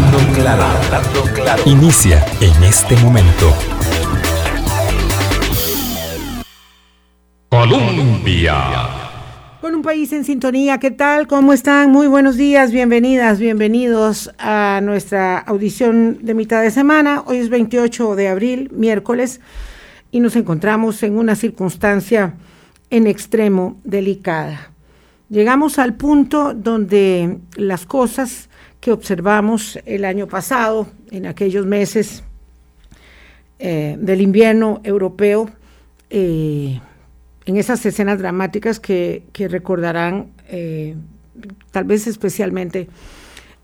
[0.00, 1.62] Hablando claro, hablando claro.
[1.66, 3.52] Inicia en este momento.
[7.50, 8.54] Colombia.
[9.60, 11.26] Con un país en sintonía, ¿qué tal?
[11.26, 11.90] ¿Cómo están?
[11.90, 17.22] Muy buenos días, bienvenidas, bienvenidos a nuestra audición de mitad de semana.
[17.26, 19.42] Hoy es 28 de abril, miércoles,
[20.10, 22.36] y nos encontramos en una circunstancia
[22.88, 24.70] en extremo delicada.
[25.28, 28.49] Llegamos al punto donde las cosas
[28.80, 32.24] que observamos el año pasado, en aquellos meses
[33.58, 35.50] eh, del invierno europeo,
[36.08, 36.80] eh,
[37.44, 40.96] en esas escenas dramáticas que, recordarán eh,
[41.70, 42.88] tal vez especialmente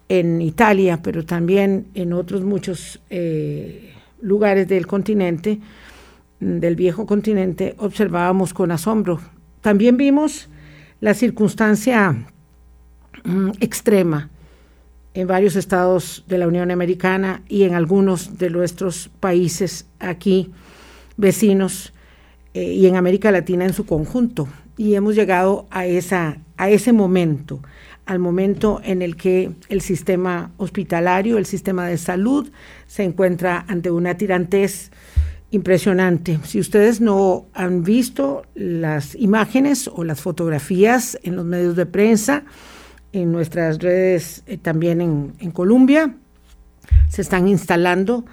[0.08, 3.00] en Italia, pero también en otros muchos
[4.20, 5.58] lugares del continente,
[6.38, 9.20] del viejo continente, observábamos con asombro.
[9.62, 10.48] También vimos
[11.00, 12.14] la circunstancia
[13.24, 14.30] mm, extrema
[15.16, 20.52] en varios estados de la Unión Americana y en algunos de nuestros países aquí
[21.16, 21.94] vecinos
[22.52, 24.46] eh, y en América Latina en su conjunto.
[24.76, 27.62] Y hemos llegado a, esa, a ese momento,
[28.04, 32.50] al momento en el que el sistema hospitalario, el sistema de salud,
[32.86, 34.90] se encuentra ante una tirantez
[35.50, 36.38] impresionante.
[36.44, 42.44] Si ustedes no han visto las imágenes o las fotografías en los medios de prensa,
[43.22, 46.14] en nuestras redes eh, también en, Colombia,
[47.08, 48.26] se están instalando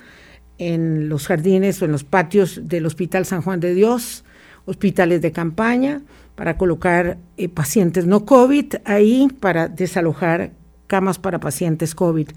[0.57, 4.23] en los jardines o en los patios del Hospital San Juan de Dios,
[4.65, 6.01] hospitales de campaña,
[6.35, 10.51] para colocar eh, pacientes no COVID ahí, para desalojar
[10.87, 12.29] camas para pacientes COVID.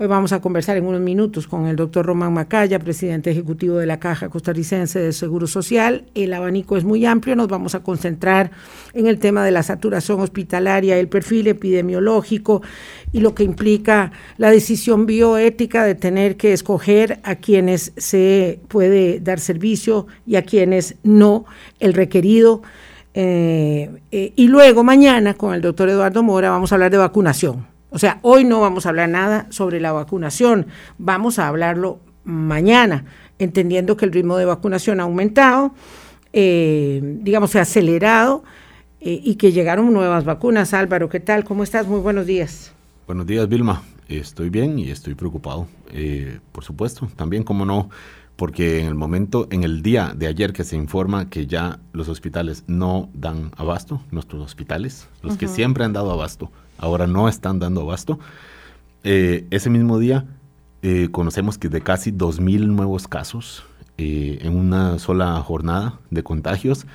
[0.00, 3.86] Hoy vamos a conversar en unos minutos con el doctor Román Macaya, presidente ejecutivo de
[3.86, 6.04] la Caja Costarricense de Seguro Social.
[6.14, 8.52] El abanico es muy amplio, nos vamos a concentrar
[8.94, 12.62] en el tema de la saturación hospitalaria, el perfil epidemiológico
[13.10, 19.18] y lo que implica la decisión bioética de tener que escoger a quienes se puede
[19.18, 21.44] dar servicio y a quienes no,
[21.80, 22.62] el requerido.
[23.14, 27.77] Eh, eh, y luego mañana con el doctor Eduardo Mora vamos a hablar de vacunación
[27.90, 30.66] o sea, hoy no vamos a hablar nada sobre la vacunación,
[30.98, 33.04] vamos a hablarlo mañana,
[33.38, 35.74] entendiendo que el ritmo de vacunación ha aumentado,
[36.32, 38.44] eh, digamos, se ha acelerado
[39.00, 40.74] eh, y que llegaron nuevas vacunas.
[40.74, 41.44] Álvaro, ¿qué tal?
[41.44, 41.86] ¿Cómo estás?
[41.86, 42.72] Muy buenos días.
[43.06, 43.82] Buenos días, Vilma.
[44.08, 45.66] Estoy bien y estoy preocupado.
[45.92, 47.88] Eh, por supuesto, también, como no,
[48.36, 52.08] porque en el momento, en el día de ayer que se informa que ya los
[52.08, 57.58] hospitales no dan abasto, nuestros hospitales, los que siempre han dado abasto, ahora no están
[57.58, 58.18] dando abasto.
[59.04, 60.24] Eh, ese mismo día
[60.82, 63.64] eh, conocemos que de casi 2.000 nuevos casos
[63.96, 66.86] eh, en una sola jornada de contagios,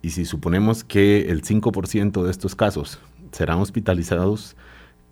[0.00, 2.98] y si suponemos que el 5% de estos casos
[3.32, 4.56] serán hospitalizados,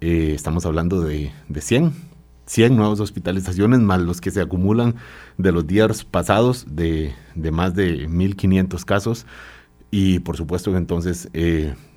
[0.00, 1.92] estamos hablando de, de 100,
[2.46, 4.94] 100 nuevas hospitalizaciones más los que se acumulan
[5.36, 9.26] de los días pasados de, de más de 1.500 casos.
[9.90, 11.28] Y por supuesto que entonces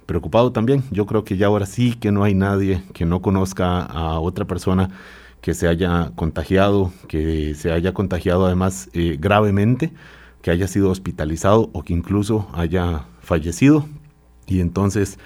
[0.10, 0.84] preocupado también.
[0.90, 4.46] Yo creo que ya ahora sí que no hay nadie que no conozca a otra
[4.46, 4.90] persona
[5.40, 9.94] que se haya contagiado, que se haya contagiado además eh, gravemente,
[10.42, 13.86] que haya sido hospitalizado o que incluso haya fallecido.
[14.48, 15.20] Y entonces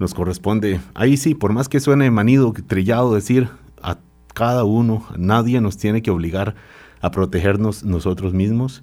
[0.00, 3.98] nos corresponde, ahí sí, por más que suene manido, trillado decir a
[4.34, 6.56] cada uno, nadie nos tiene que obligar
[7.00, 8.82] a protegernos nosotros mismos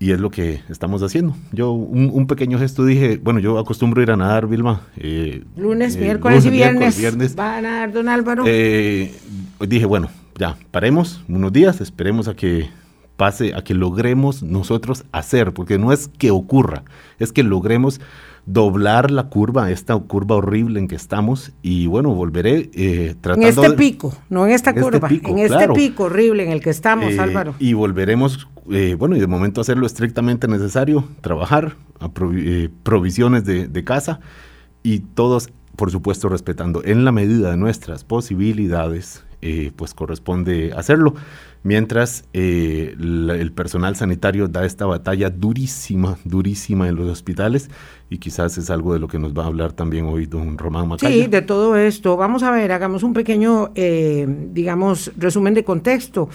[0.00, 1.34] y es lo que estamos haciendo.
[1.52, 4.82] Yo un, pequeño gesto dije, bueno, yo acostumbro ir a nadar, Vilma.
[4.96, 8.44] Eh, lunes, eh, miércoles y viernes, Va a nadar, don Álvaro.
[8.46, 9.12] Eh,
[9.60, 12.68] dije, bueno, ya, paremos unos días, esperemos a que
[13.16, 16.84] pase, a que logremos nosotros hacer, porque no es que ocurra,
[17.18, 18.00] es que logremos
[18.50, 23.46] doblar la curva, esta curva horrible en que estamos, y bueno, volveré eh, tratando...
[23.46, 26.70] En este pico, no en esta este curva, en este pico horrible en el que
[26.70, 27.54] estamos, eh, Álvaro.
[27.58, 32.10] Y volveremos, eh, bueno, y de momento hacer lo estrictamente necesario, trabajar, a
[32.82, 34.20] provisiones de, de casa,
[34.82, 39.24] y todos, por supuesto, respetando en la medida de nuestras posibilidades,
[39.76, 41.14] pues corresponde hacerlo
[41.62, 47.70] mientras eh, el personal sanitario da esta batalla durísima, durísima en los hospitales
[48.10, 50.88] y quizás es algo de lo que nos va a hablar también hoy don Román
[50.88, 51.14] Macaya.
[51.14, 52.16] Sí, de todo esto.
[52.16, 56.28] Vamos a ver, hagamos un pequeño, eh, digamos, resumen de contexto.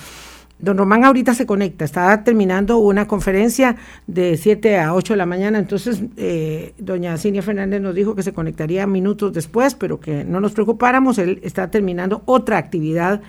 [0.60, 3.76] Don Román ahorita se conecta, está terminando una conferencia
[4.08, 8.24] de 7 a 8 de la mañana, entonces eh, doña Cinia Fernández nos dijo que
[8.24, 13.22] se conectaría minutos después, pero que no nos preocupáramos, él está terminando otra actividad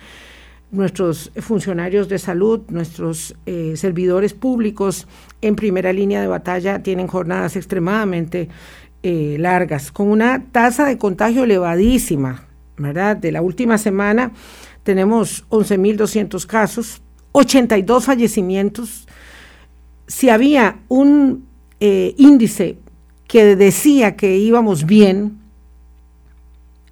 [0.70, 5.06] nuestros funcionarios de salud, nuestros eh, servidores públicos
[5.40, 8.48] en primera línea de batalla tienen jornadas extremadamente
[9.02, 12.46] eh, largas, con una tasa de contagio elevadísima,
[12.76, 13.16] ¿verdad?
[13.16, 14.32] De la última semana
[14.82, 17.02] tenemos 11.200 casos,
[17.32, 19.06] 82 fallecimientos.
[20.06, 21.46] Si había un
[21.80, 22.78] eh, índice
[23.26, 25.38] que decía que íbamos bien,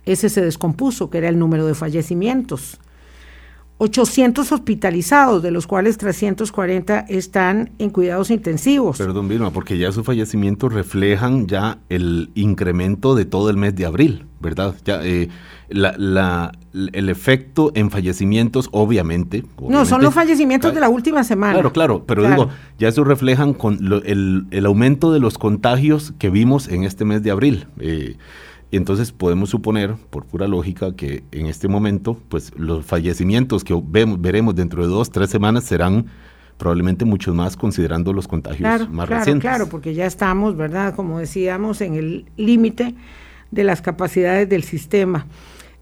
[0.05, 2.79] ese se descompuso, que era el número de fallecimientos.
[3.83, 8.97] 800 hospitalizados, de los cuales 340 están en cuidados intensivos.
[8.97, 13.85] Perdón, Vilma, porque ya esos fallecimientos reflejan ya el incremento de todo el mes de
[13.85, 14.77] abril, ¿verdad?
[14.85, 15.31] Ya eh,
[15.69, 21.55] la, el efecto en fallecimientos, obviamente, No, son los fallecimientos de la última semana.
[21.55, 26.31] Claro, claro, pero digo, ya eso reflejan con el, el, aumento de los contagios que
[26.31, 27.67] vimos en este mes de abril.
[27.81, 28.17] Eh,
[28.73, 33.79] y entonces podemos suponer, por pura lógica, que en este momento, pues los fallecimientos que
[33.85, 36.07] vemos, veremos dentro de dos, tres semanas serán
[36.57, 39.43] probablemente muchos más considerando los contagios más claro, recientes.
[39.43, 40.95] Claro, porque ya estamos, ¿verdad?
[40.95, 42.95] Como decíamos, en el límite
[43.51, 45.27] de las capacidades del sistema.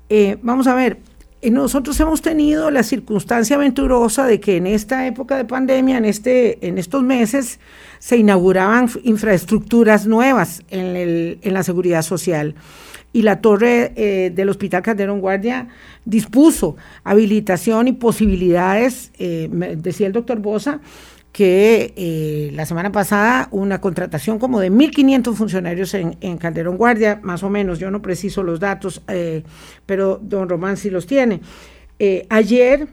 [0.08, 0.98] Eh, vamos a ver,
[1.42, 6.06] eh, nosotros hemos tenido la circunstancia aventurosa de que en esta época de pandemia, en,
[6.06, 7.60] este, en estos meses,
[8.00, 12.56] se inauguraban infraestructuras nuevas en, el, en la seguridad social.
[13.12, 15.68] Y la torre eh, del Hospital Calderón Guardia
[16.04, 20.80] dispuso habilitación y posibilidades, eh, decía el doctor Bosa,
[21.30, 27.20] que eh, la semana pasada una contratación como de 1.500 funcionarios en, en, Calderón Guardia,
[27.22, 29.02] más o menos, yo no preciso los datos,
[29.86, 31.40] pero don Román sí los tiene.
[32.30, 32.88] ayer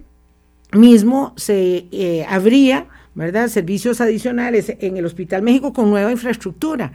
[0.74, 2.88] mismo se abría
[3.18, 3.48] ¿verdad?
[3.48, 6.92] Servicios adicionales en el Hospital México con nueva infraestructura.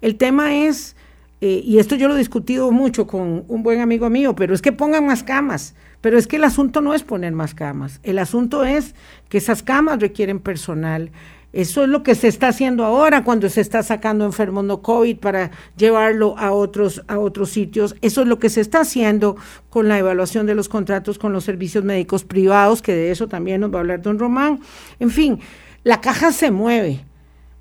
[0.00, 0.96] El tema es,
[1.42, 4.62] eh, y esto yo lo he discutido mucho con un buen amigo mío, pero es
[4.62, 5.74] que pongan más camas.
[6.00, 8.94] Pero es que el asunto no es poner más camas, el asunto es
[9.28, 11.10] que esas camas requieren personal,
[11.52, 15.16] eso es lo que se está haciendo ahora cuando se está sacando enfermos no COVID
[15.18, 17.96] para llevarlo a otros, a otros sitios.
[18.02, 19.36] Eso es lo que se está haciendo
[19.70, 23.62] con la evaluación de los contratos con los servicios médicos privados, que de eso también
[23.62, 24.60] nos va a hablar don Román.
[25.00, 25.40] En fin,
[25.84, 27.04] la caja se mueve,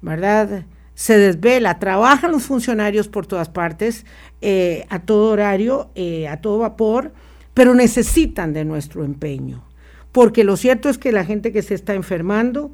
[0.01, 0.65] ¿verdad?
[0.93, 4.05] Se desvela, trabajan los funcionarios por todas partes,
[4.41, 7.13] eh, a todo horario, eh, a todo vapor,
[7.53, 9.63] pero necesitan de nuestro empeño.
[10.11, 12.71] Porque lo cierto es que la gente que se está enfermando,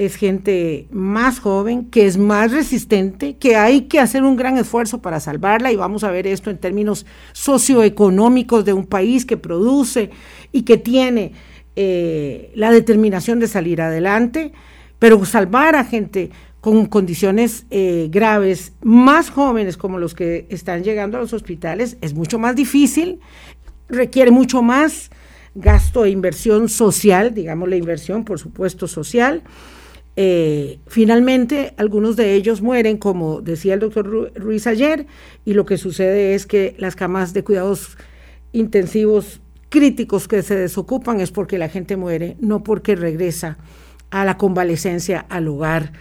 [0.00, 5.02] es gente más joven, que es más resistente, que hay que hacer un gran esfuerzo
[5.02, 10.08] para salvarla y vamos a ver esto en términos socioeconómicos de un país que produce
[10.52, 11.32] y que tiene
[11.76, 14.52] eh, la determinación de salir adelante,
[14.98, 16.30] pero salvar a gente
[16.62, 22.14] con condiciones eh, graves, más jóvenes como los que están llegando a los hospitales, es
[22.14, 23.20] mucho más difícil,
[23.90, 25.10] requiere mucho más
[25.54, 29.42] gasto e inversión social, digamos la inversión, por supuesto, social,
[30.16, 35.06] eh, finalmente, algunos de ellos mueren, como decía el doctor Ruiz ayer,
[35.44, 37.96] y lo que sucede es que las camas de cuidados
[38.52, 43.58] intensivos críticos que se desocupan es porque la gente muere, no porque regresa
[44.10, 45.92] a la convalecencia al hogar.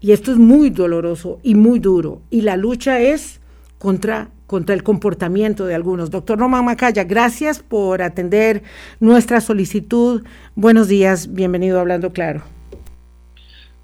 [0.00, 2.20] Y esto es muy doloroso y muy duro.
[2.28, 3.40] Y la lucha es
[3.78, 6.10] contra, contra el comportamiento de algunos.
[6.10, 8.62] Doctor Román Macaya, gracias por atender
[9.00, 10.22] nuestra solicitud.
[10.54, 12.53] Buenos días, bienvenido a Hablando Claro.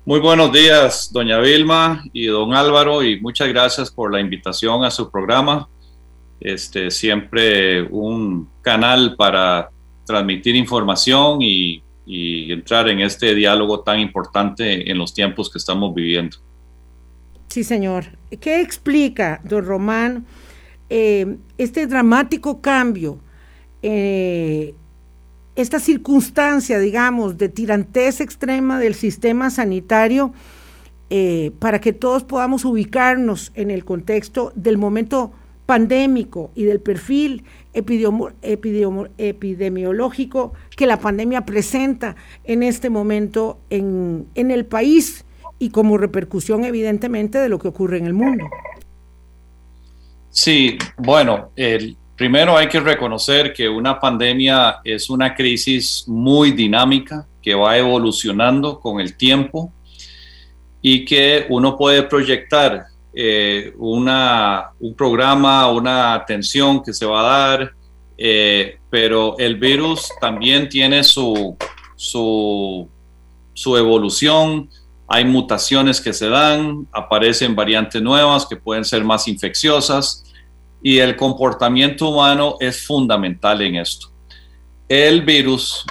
[0.06, 4.90] Muy buenos días, doña Vilma y don Álvaro, y muchas gracias por la invitación a
[4.90, 5.68] su programa.
[6.40, 9.70] Este, siempre un canal para
[10.06, 11.82] transmitir información y,
[12.12, 16.38] entrar en este diálogo tan importante en los tiempos que estamos viviendo.
[17.46, 18.06] Sí, señor.
[18.40, 20.26] ¿Qué explica, don Román,
[20.88, 23.20] eh, este dramático cambio
[23.80, 24.74] eh,
[25.56, 30.32] esta circunstancia, digamos, de tirantez extrema del sistema sanitario
[31.10, 35.32] eh, para que todos podamos ubicarnos en el contexto del momento
[35.66, 44.66] pandémico y del perfil epidemiológico que la pandemia presenta en este momento en, en el
[44.66, 45.24] país
[45.60, 48.46] y como repercusión evidentemente de lo que ocurre en el mundo.
[50.30, 57.26] Sí, bueno, el, Primero hay que reconocer que una pandemia es una crisis muy dinámica
[57.40, 59.72] que va evolucionando con el tiempo
[60.82, 62.84] y que uno puede proyectar
[63.14, 67.72] eh, una, un programa, una atención que se va a dar,
[68.18, 71.56] eh, pero el virus también tiene su,
[71.96, 72.86] su,
[73.54, 74.68] su evolución,
[75.08, 80.29] hay mutaciones que se dan, aparecen variantes nuevas que pueden ser más infecciosas
[80.82, 84.08] y el comportamiento humano es fundamental en esto.
[84.88, 85.84] El virus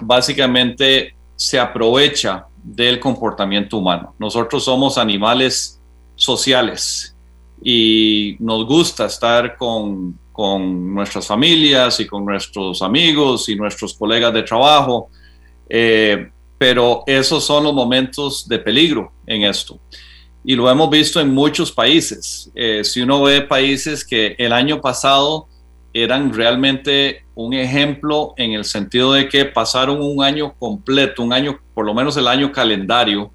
[0.00, 4.14] básicamente se aprovecha del comportamiento humano.
[4.18, 5.80] Nosotros somos animales
[6.14, 7.16] sociales
[7.62, 14.32] y nos gusta estar con con nuestras familias y con nuestros amigos y nuestros colegas
[14.32, 15.10] de trabajo,
[15.68, 19.78] eh, pero esos son los momentos de peligro en esto.
[20.44, 22.50] Y lo hemos visto en muchos países.
[22.54, 25.46] Eh, si uno ve países que el año pasado
[25.92, 31.60] eran realmente un ejemplo en el sentido de que pasaron un año completo, un año,
[31.74, 33.30] por lo menos el año calendario,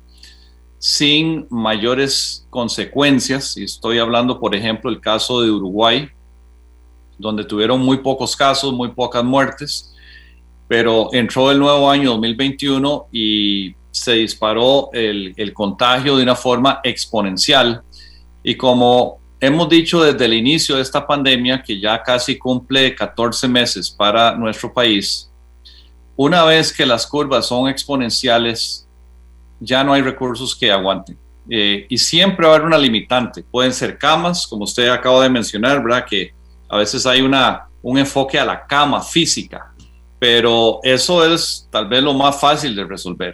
[0.79, 3.55] sin mayores consecuencias.
[3.57, 6.09] Y estoy hablando, por ejemplo, el caso de Uruguay,
[7.17, 9.95] donde tuvieron muy pocos casos, muy pocas muertes,
[10.67, 17.81] pero entró el nuevo año 2021 y se disparó el, contagio de una forma exponencial.
[18.43, 23.47] Y como hemos dicho desde el inicio de esta pandemia, que ya casi cumple 14
[23.47, 25.31] meses para nuestro país,
[26.15, 28.87] una vez que las curvas son exponenciales,
[29.59, 31.17] ya no hay recursos que aguanten.
[31.49, 33.43] Eh, y siempre va a haber una limitante.
[33.43, 36.05] Pueden ser camas, como usted acaba de mencionar, ¿verdad?
[36.05, 36.33] Que
[36.69, 39.73] a veces hay una, un enfoque a la cama física,
[40.19, 43.33] pero eso es tal vez lo más fácil de resolver.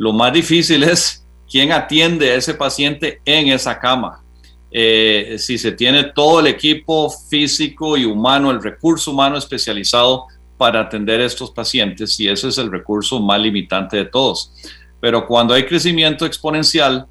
[0.00, 4.24] Lo más difícil es quién atiende a ese paciente en esa cama.
[4.70, 10.24] Eh, si se tiene todo el equipo físico y humano, el recurso humano especializado
[10.56, 14.54] para atender a estos pacientes, y ese es el recurso más limitante de todos.
[15.02, 17.06] Pero cuando hay crecimiento exponencial,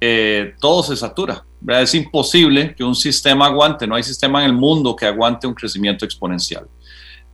[0.00, 1.44] eh, todo se satura.
[1.66, 5.52] Es imposible que un sistema aguante, no hay sistema en el mundo que aguante un
[5.52, 6.66] crecimiento exponencial.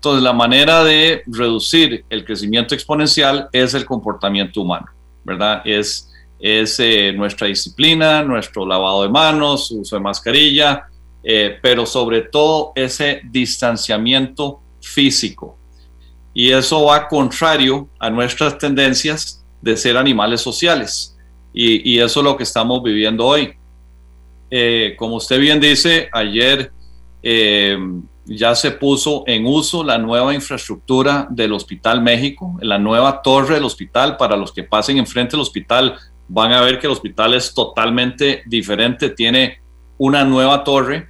[0.04, 4.84] Entonces, la manera de reducir el crecimiento exponencial es el comportamiento humano,
[5.25, 5.62] ¿verdad?
[5.64, 10.88] Es, eh, nuestra disciplina, nuestro lavado de manos, uso de mascarilla,
[11.23, 15.56] eh, pero sobre todo ese distanciamiento físico.
[16.34, 21.16] Y eso va contrario a nuestras tendencias de ser animales sociales.
[21.54, 23.54] Y, eso es lo que estamos viviendo hoy.
[24.50, 26.73] Eh, como usted bien dice, ayer
[28.26, 33.64] ya se puso en uso la nueva infraestructura del Hospital México, la nueva torre del
[33.64, 34.16] hospital.
[34.16, 35.96] Para los que pasen enfrente del hospital,
[36.28, 39.60] van a ver que el hospital es totalmente diferente, tiene
[39.98, 41.08] una nueva torre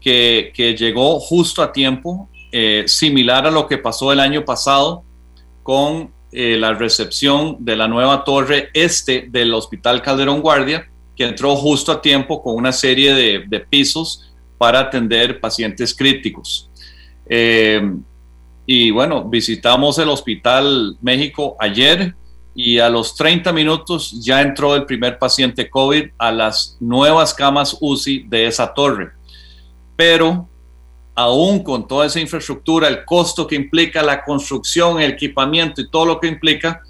[0.00, 5.02] que, llegó justo a tiempo, eh, similar a lo que pasó el año pasado
[5.62, 11.54] con eh, la recepción de la nueva torre este del Hospital Calderón Guardia, que entró
[11.56, 14.33] justo a tiempo con una serie de, pisos
[14.64, 16.70] para atender pacientes críticos.
[17.26, 17.82] Eh,
[18.64, 22.14] y bueno, visitamos el Hospital México ayer
[22.54, 27.76] y a los 30 minutos ya entró el primer paciente COVID a las nuevas camas
[27.78, 29.10] UCI de esa torre.
[29.96, 30.48] Pero
[31.14, 36.06] aún con toda esa infraestructura, el costo que implica la construcción, el equipamiento y todo
[36.06, 36.80] lo que implica,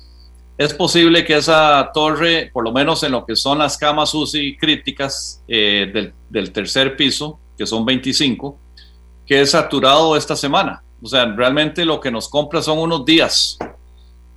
[0.56, 4.56] es posible que esa torre, por lo menos en lo que son las camas UCI
[4.56, 8.58] críticas eh, del, tercer piso, que son 25,
[9.26, 10.82] quede saturado esta semana.
[11.02, 13.58] O sea, realmente lo que nos compra son unos días.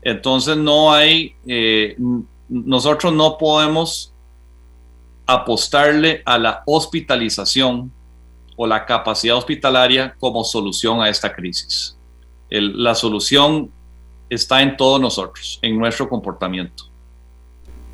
[0.01, 1.97] Entonces no hay, eh,
[2.49, 4.13] nosotros no podemos
[5.25, 7.91] apostarle a la hospitalización
[8.55, 11.93] o la capacidad hospitalaria como solución a esta crisis.
[12.49, 13.71] la solución
[14.29, 16.85] está en todos nosotros, en nuestro comportamiento.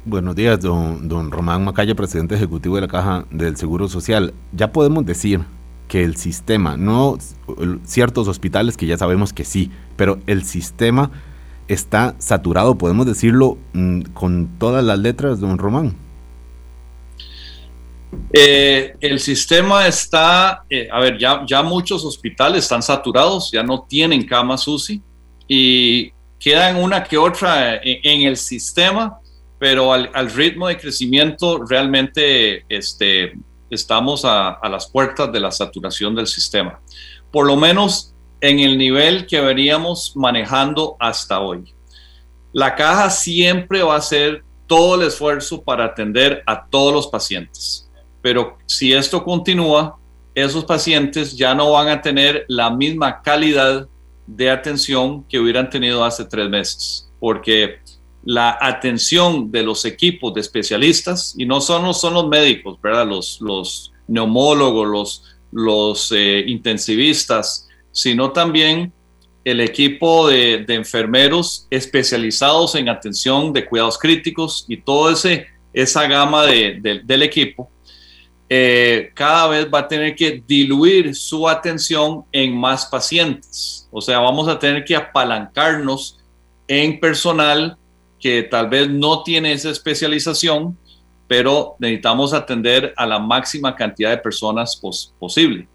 [0.06, 4.34] Buenos días, don, don Román Macaya, presidente ejecutivo de la Caja del Seguro Social.
[4.52, 5.40] Ya podemos decir
[5.88, 7.18] que el sistema, no
[7.86, 11.10] ciertos hospitales que ya sabemos que sí, pero el sistema
[11.70, 15.96] está saturado, podemos decirlo mm, con todas las letras, don Román.
[18.34, 23.84] Eh, el sistema está, eh, a ver, ya, ya muchos hospitales están saturados, ya no
[23.84, 25.02] tienen camas UCI
[25.48, 29.20] y quedan una que otra en, el sistema,
[29.64, 33.32] pero al, ritmo de crecimiento realmente este,
[33.70, 36.82] estamos a, a, las puertas de la saturación del sistema,
[37.32, 41.74] por lo menos en el nivel que veníamos manejando hasta hoy.
[42.52, 47.84] La caja siempre va a hacer todo el esfuerzo para atender a todos los pacientes
[48.24, 49.98] pero si esto continúa,
[50.34, 53.86] esos pacientes ya no van a tener la misma calidad
[54.26, 57.82] de atención que hubieran tenido hace tres meses, porque
[58.26, 63.08] la atención de los equipos de especialistas, y no solo son los médicos, ¿verdad?
[63.08, 68.94] Los, los neumólogos, los, los eh, intensivistas, sino también
[69.44, 75.14] el equipo de, enfermeros especializados en atención de cuidados críticos y toda
[75.74, 77.70] esa gama del equipo
[78.56, 83.88] eh, cada vez va a tener que diluir su atención en más pacientes.
[83.90, 86.20] O sea, vamos a tener que apalancarnos
[86.68, 87.78] en personal
[88.24, 90.78] que tal vez no tiene esa especialización,
[91.28, 94.82] pero necesitamos atender a la máxima cantidad de personas
[95.20, 95.68] posible.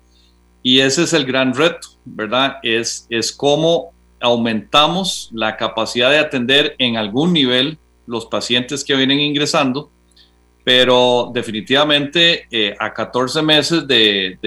[0.63, 2.57] Y ese es el gran reto, ¿verdad?
[2.63, 7.77] Es, es cómo aumentamos la capacidad de atender en algún nivel
[8.07, 9.91] los pacientes que vienen ingresando,
[10.65, 14.39] pero definitivamente eh, a 14 meses de,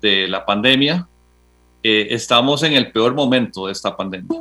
[0.00, 1.06] de, la pandemia,
[1.82, 4.40] eh, estamos en el peor momento de esta pandemia.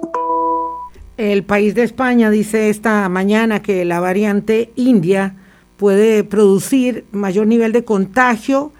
[1.17, 5.35] El país de España dice esta mañana que la variante India
[5.77, 8.71] puede producir mayor nivel de contagio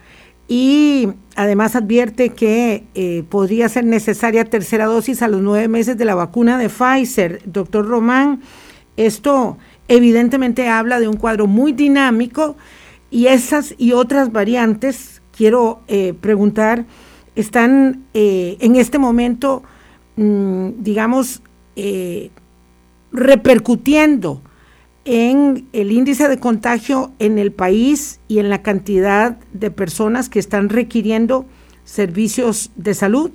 [0.47, 6.05] y además advierte que eh, podría ser necesaria tercera dosis a los nueve meses de
[6.05, 7.41] la vacuna de Pfizer.
[7.45, 8.41] Doctor Román,
[8.97, 12.55] esto evidentemente habla de un cuadro muy dinámico
[13.11, 16.85] y esas y otras variantes, quiero eh, preguntar,
[17.35, 19.61] están eh, en este momento,
[20.15, 21.43] mm, digamos,
[23.11, 24.41] repercutiendo
[25.05, 30.39] en el índice de contagio en el país y en la cantidad de personas que
[30.39, 31.45] están requiriendo
[31.83, 33.31] servicios de salud?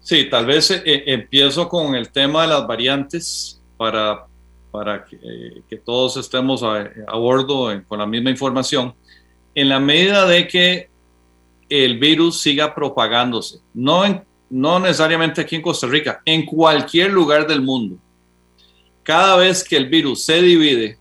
[0.00, 4.26] Sí, tal vez eh, eh, empiezo con el tema de las variantes para,
[4.70, 8.94] para que, eh, todos estemos a, bordo con la misma información.
[9.54, 10.88] En la medida de que
[11.68, 17.60] el virus siga propagándose, no, no necesariamente aquí en Costa Rica, en cualquier lugar del
[17.60, 17.98] mundo,
[19.02, 20.98] cada vez que el virus se divide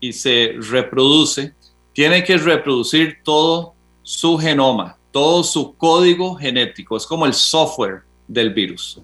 [0.00, 1.54] y se reproduce,
[1.92, 6.96] tiene que reproducir todo su genoma, todo su código genético.
[6.96, 9.00] Es como el software del virus.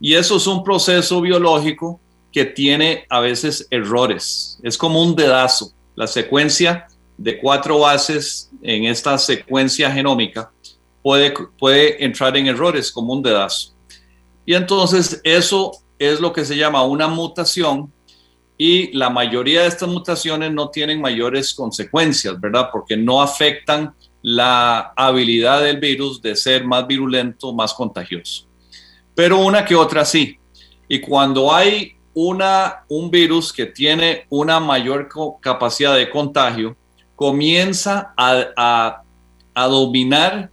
[0.00, 2.00] Y eso es un proceso biológico
[2.32, 4.58] que tiene a veces errores.
[4.62, 5.72] Es como un dedazo.
[5.94, 10.50] La secuencia de cuatro bases en esta secuencia genómica
[11.06, 13.76] puede, puede entrar en errores como un dedazo.
[14.44, 15.70] Y entonces eso
[16.00, 17.92] es lo que se llama una mutación
[18.58, 22.70] y la mayoría de estas mutaciones no tienen mayores consecuencias, ¿verdad?
[22.72, 28.48] Porque no afectan la habilidad del virus de ser más virulento, más contagioso.
[29.14, 30.36] Pero una que otra sí.
[30.88, 35.08] Y cuando hay una, un virus que tiene una mayor
[35.40, 36.76] capacidad de contagio,
[37.14, 39.04] comienza a,
[39.54, 40.50] a dominar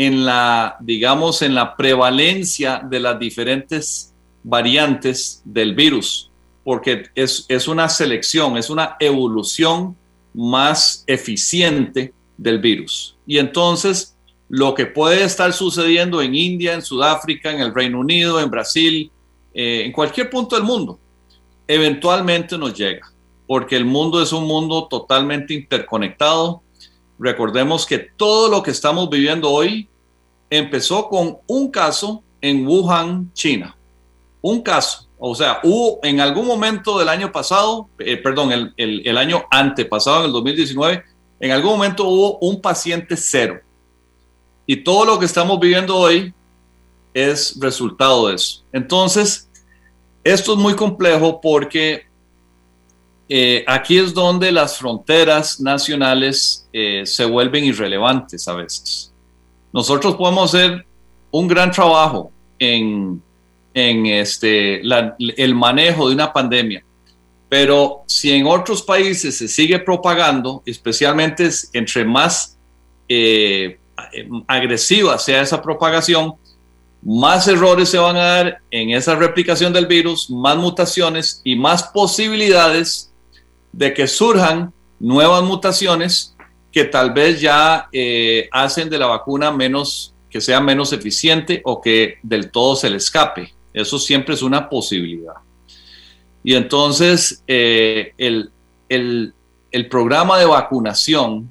[0.00, 6.30] en la, digamos, en la prevalencia de las diferentes variantes del virus,
[6.62, 9.96] porque es, es una selección, es una evolución
[10.32, 13.16] más eficiente del virus.
[13.26, 14.16] Y entonces,
[14.48, 19.10] lo que puede estar sucediendo en India, en Sudáfrica, en el Reino Unido, en Brasil,
[19.52, 21.00] eh, en cualquier punto del mundo,
[21.66, 23.12] eventualmente nos llega,
[23.48, 26.62] porque el mundo es un mundo totalmente interconectado.
[27.18, 29.88] Recordemos que todo lo que estamos viviendo hoy
[30.50, 33.74] empezó con un caso en Wuhan, China
[34.40, 39.06] un caso, o sea, hubo en algún momento del año pasado, eh, perdón, el, el,
[39.06, 41.02] el, año antepasado, en el 2019,
[41.40, 43.60] en algún momento hubo un paciente cero.
[44.66, 46.32] Y todo lo que estamos viviendo hoy
[47.14, 48.64] es resultado de eso.
[48.72, 49.50] Entonces,
[50.22, 52.06] esto es muy complejo porque
[53.28, 59.12] eh, aquí es donde las fronteras nacionales eh, se vuelven irrelevantes a veces.
[59.72, 60.86] Nosotros podemos hacer
[61.30, 63.22] un gran trabajo en
[63.78, 66.84] en este, el manejo de una pandemia.
[67.48, 72.58] Pero si en otros países se sigue propagando, especialmente entre más
[73.08, 73.78] eh,
[74.46, 76.34] agresiva sea esa propagación,
[77.00, 81.84] más errores se van a dar en esa replicación del virus, más mutaciones y más
[81.84, 83.07] posibilidades
[83.78, 86.36] de que surjan nuevas mutaciones
[86.72, 91.80] que tal vez ya eh, hacen de la vacuna menos, que sea menos eficiente o
[91.80, 93.54] que del todo se le escape.
[93.72, 95.34] Eso siempre es una posibilidad.
[96.42, 98.52] Y entonces eh, el,
[99.88, 101.48] programa de vacunación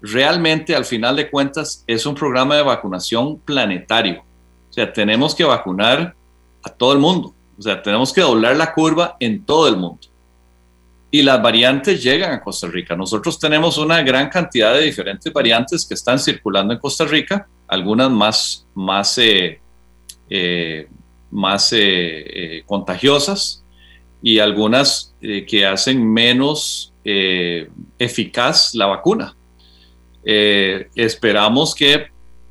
[0.00, 4.22] realmente al final de cuentas es un programa de vacunación planetario.
[4.70, 6.14] O sea, tenemos que vacunar
[6.62, 7.34] a todo el mundo.
[7.58, 10.09] O sea, tenemos que doblar la curva en todo el mundo.
[11.12, 12.94] Y las variantes llegan a Costa Rica.
[12.94, 18.10] Nosotros tenemos una gran cantidad de diferentes variantes que están circulando en Costa Rica, algunas
[18.10, 19.60] más, más eh,
[20.28, 20.88] eh,
[21.30, 23.64] más eh, contagiosas
[24.22, 29.34] y algunas que hacen menos eficaz la vacuna.
[30.22, 32.08] esperamos que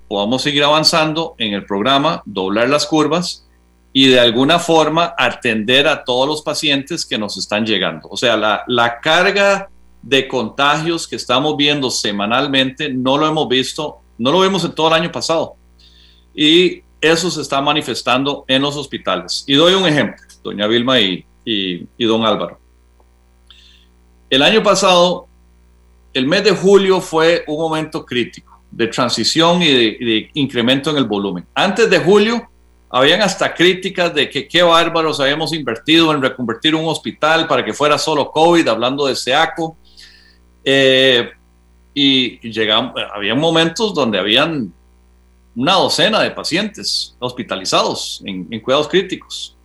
[0.07, 3.48] podamos seguir avanzando en el programa, doblar las curvas
[3.91, 8.07] y de alguna forma atender a todos los pacientes que nos están llegando.
[8.09, 9.69] O sea, la, la carga
[10.01, 14.87] de contagios que estamos viendo semanalmente no lo hemos visto, no lo vimos en todo
[14.89, 15.55] el año pasado.
[16.33, 19.43] Y eso se está manifestando en los hospitales.
[19.47, 22.59] Y doy un ejemplo, doña Vilma y, y, don Álvaro.
[24.29, 25.27] El año pasado,
[26.13, 28.49] el mes de julio fue un momento crítico.
[28.71, 31.43] de transición y de, incremento en el volumen.
[31.55, 32.47] Antes de julio,
[32.89, 37.73] habían hasta críticas de que qué bárbaros habíamos invertido en reconvertir un hospital para que
[37.73, 39.77] fuera solo COVID, hablando de SEACO.
[40.63, 41.29] Eh,
[41.93, 44.73] y llegamos, había momentos donde habían
[45.55, 49.55] una docena de pacientes hospitalizados en, en cuidados críticos.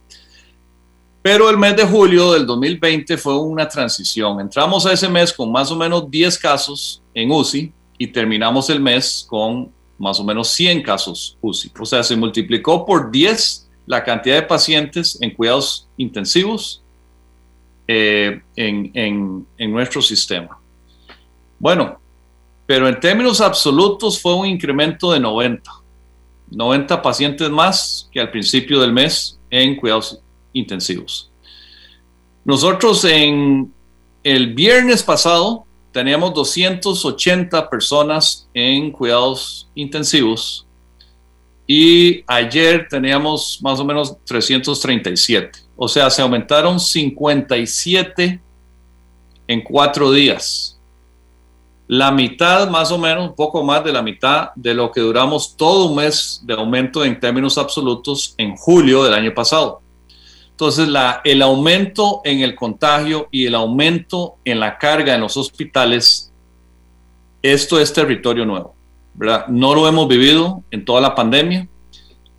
[1.23, 4.41] Pero el mes de julio del 2020 fue una transición.
[4.41, 8.81] Entramos a ese mes con más o menos 10 casos en UCI y terminamos el
[8.81, 11.73] mes con más o menos 100 casos UCI.
[11.79, 16.83] O sea, se multiplicó por 10 la cantidad de pacientes en cuidados intensivos
[17.87, 20.59] eh, en, en, en nuestro sistema.
[21.59, 22.01] Bueno,
[22.67, 25.71] pero en términos absolutos fue un incremento de 90.
[26.51, 30.21] 90 pacientes más que al principio del mes en cuidados
[30.53, 31.31] intensivos.
[32.45, 33.73] Nosotros en
[34.23, 40.67] el viernes pasado teníamos 280 personas en cuidados intensivos
[41.69, 45.61] y ayer teníamos más o menos 337.
[45.77, 48.43] O sea, se aumentaron 57
[49.47, 50.81] en cuatro días.
[51.87, 55.57] La mitad, más o menos, un poco más de la mitad de lo que duramos
[55.57, 59.84] todo un mes de aumento en términos absolutos en julio del año pasado.
[60.55, 65.37] Entonces, la, el aumento en el contagio y el aumento en la carga en los
[65.37, 66.33] hospitales,
[67.43, 68.77] esto es territorio nuevo,
[69.15, 69.49] ¿verdad?
[69.49, 71.67] No lo hemos vivido en toda la pandemia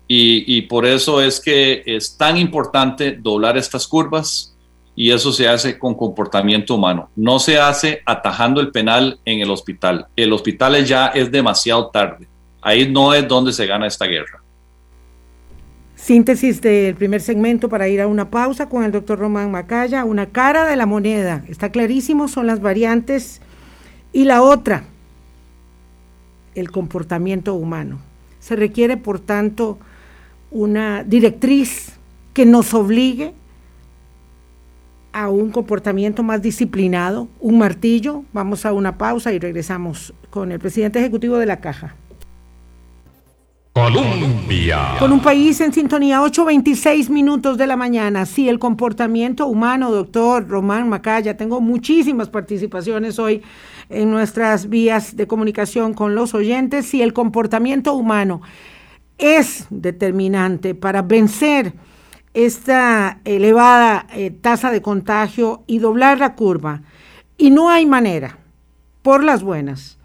[0.08, 4.56] y, y por eso es que es tan importante doblar estas curvas
[4.94, 7.10] y eso se hace con comportamiento humano.
[7.14, 10.06] No se hace atajando el penal en el hospital.
[10.16, 12.26] El hospital ya es demasiado tarde.
[12.62, 14.42] Ahí no es donde se gana esta guerra.
[16.06, 20.04] Síntesis del primer segmento para ir a una pausa con el doctor Román Macaya.
[20.04, 23.40] Una cara de la moneda, está clarísimo, son las variantes.
[24.12, 24.84] Y la otra,
[26.54, 27.98] el comportamiento humano.
[28.38, 29.80] Se requiere, por tanto,
[30.52, 31.94] una directriz
[32.34, 33.34] que nos obligue
[35.12, 38.22] a un comportamiento más disciplinado, un martillo.
[38.32, 41.96] Vamos a una pausa y regresamos con el presidente ejecutivo de la Caja.
[43.76, 44.96] Colombia.
[44.98, 48.24] Con un país en sintonía, 8.26 minutos de la mañana.
[48.24, 51.36] Sí, el comportamiento humano, doctor Román Macaya.
[51.36, 53.42] Tengo muchísimas participaciones hoy
[53.90, 56.86] en nuestras vías de comunicación con los oyentes.
[56.86, 58.40] Sí, el comportamiento humano
[59.18, 61.74] es determinante para vencer
[62.32, 66.80] esta elevada eh, tasa de contagio y doblar la curva.
[67.36, 68.38] Y no hay manera,
[69.02, 69.98] por las buenas.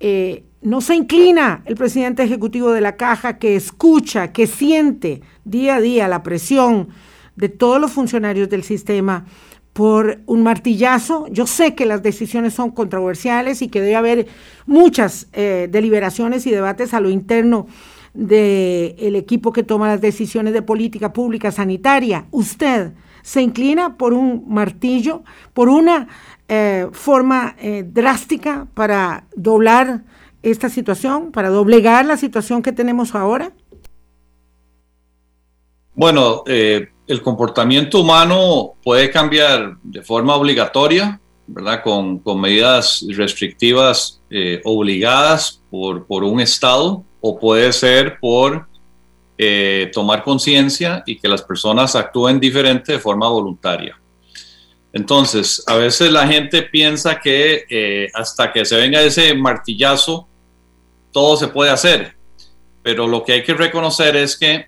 [0.00, 5.76] Eh, no se inclina el presidente ejecutivo de la caja que escucha, que siente día
[5.76, 6.88] a día la presión
[7.36, 9.26] de todos los funcionarios del sistema
[9.74, 11.26] por un martillazo.
[11.30, 14.26] Yo sé que las decisiones son controversiales y que debe haber
[14.64, 17.66] muchas eh, deliberaciones y debates a lo interno
[18.14, 22.24] del equipo que toma las decisiones de política pública sanitaria.
[22.30, 26.08] Usted se inclina por un martillo, por una
[26.48, 30.04] eh, forma eh, drástica para doblar
[30.44, 33.52] esta situación, para doblegar la situación que tenemos ahora?
[35.94, 41.82] Bueno, eh, el comportamiento humano puede cambiar de forma obligatoria, ¿verdad?
[41.82, 48.66] Con, con medidas restrictivas eh, obligadas por, por, un Estado o puede ser por
[49.38, 53.96] eh, tomar conciencia y que las personas actúen diferente de forma voluntaria.
[54.92, 60.28] Entonces, a veces la gente piensa que hasta que se venga ese martillazo,
[61.14, 62.16] todo se puede hacer,
[62.82, 64.66] pero lo que hay que reconocer es que,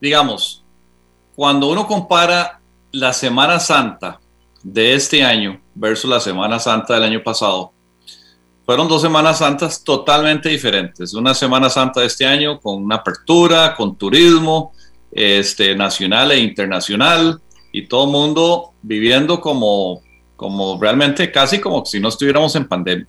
[0.00, 0.64] digamos,
[1.36, 4.20] cuando uno compara la Semana Santa
[4.64, 7.72] de este año versus la Semana Santa del año pasado,
[8.66, 11.14] fueron dos Semanas Santas totalmente diferentes.
[11.14, 14.72] Una Semana Santa de este año con una apertura, con turismo
[15.12, 20.02] este, nacional e internacional y todo el mundo viviendo como,
[20.34, 23.06] como realmente casi como si no estuviéramos en pandemia.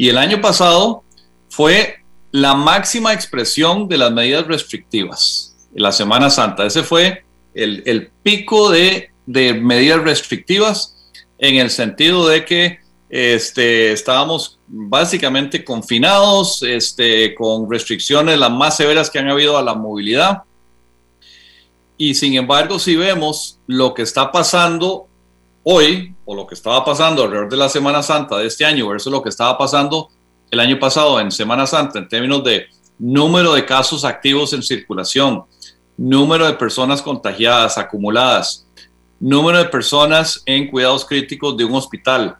[0.00, 1.04] Y el año pasado
[1.50, 1.96] fue
[2.32, 6.64] la máxima expresión de las medidas restrictivas, la Semana Santa.
[6.64, 10.96] Ese fue el, pico de, medidas restrictivas
[11.36, 12.78] en el sentido de que
[13.10, 19.74] este, estábamos básicamente confinados, este, con restricciones las más severas que han habido a la
[19.74, 20.44] movilidad.
[21.98, 25.08] Y sin embargo, si vemos lo que está pasando
[25.62, 29.10] hoy, o lo que estaba pasando alrededor de la Semana Santa de este año versus
[29.10, 30.10] lo que estaba pasando
[30.48, 32.66] el año pasado en Semana Santa en términos de
[33.00, 35.42] número de casos activos en circulación,
[35.96, 38.64] número de personas contagiadas acumuladas,
[39.18, 42.36] número de personas en cuidados críticos de un hospital.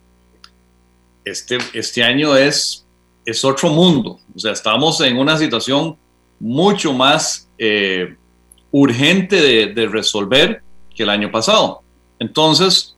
[1.24, 2.87] Este, este año es
[3.24, 4.20] es otro mundo.
[4.35, 5.96] O sea, estamos en una situación
[6.38, 8.16] mucho más eh,
[8.70, 10.62] urgente de, resolver
[10.94, 11.83] que el año pasado.
[12.18, 12.96] Entonces,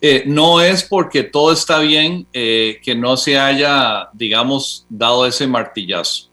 [0.00, 5.46] eh, no es porque todo está bien eh, que no se haya, digamos, dado ese
[5.46, 6.30] martillazo.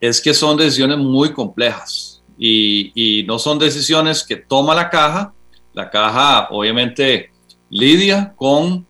[0.00, 5.32] Es que son decisiones muy complejas y, no son decisiones que toma la caja.
[5.74, 7.30] La caja obviamente
[7.70, 8.86] lidia con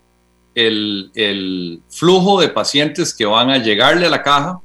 [0.54, 4.60] el, flujo de pacientes que van a llegarle a la caja,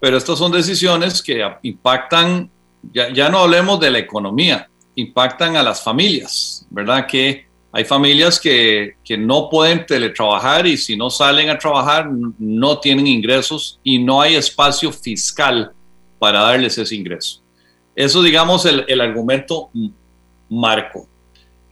[0.00, 2.50] pero estas son decisiones que impactan,
[2.92, 7.06] ya, no hablemos de la economía, impactan a las familias, ¿verdad?
[7.06, 12.78] Que hay familias que, que, no pueden teletrabajar y si no salen a trabajar no
[12.78, 15.72] tienen ingresos y no hay espacio fiscal
[16.18, 17.40] para darles ese ingreso.
[17.96, 19.70] Eso, digamos, el, el argumento
[20.48, 21.08] marco.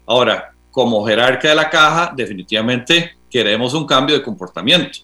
[0.06, 5.00] Ahora, como jerarca de la caja, definitivamente queremos un cambio de comportamiento.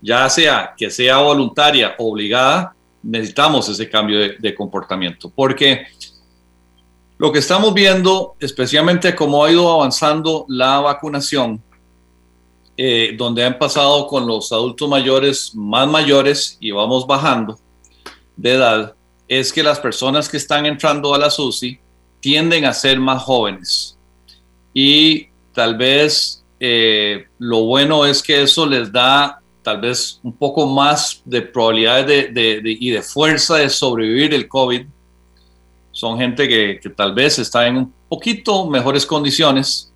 [0.00, 5.30] Ya sea que sea voluntaria obligada, necesitamos ese cambio de, comportamiento.
[5.34, 5.86] Porque
[7.22, 11.62] lo que estamos viendo, especialmente como ha ido avanzando la vacunación,
[12.76, 17.60] eh, donde han pasado con los adultos mayores más mayores y vamos bajando
[18.36, 18.96] de edad,
[19.28, 21.78] es que las personas que están entrando a la SUSI
[22.18, 23.96] tienden a ser más jóvenes.
[24.74, 30.66] Y tal vez eh, lo bueno es que eso les da tal vez un poco
[30.66, 34.86] más de probabilidades de, y de fuerza de sobrevivir el COVID.
[35.92, 39.92] Son gente que, tal vez está en un poquito mejores condiciones,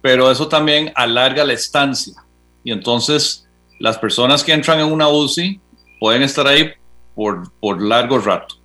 [0.00, 2.14] pero eso también alarga la estancia.
[2.62, 3.46] Y entonces
[3.80, 5.60] las personas que entran en una UCI
[5.98, 6.70] pueden estar ahí
[7.14, 8.56] por, por largo rato.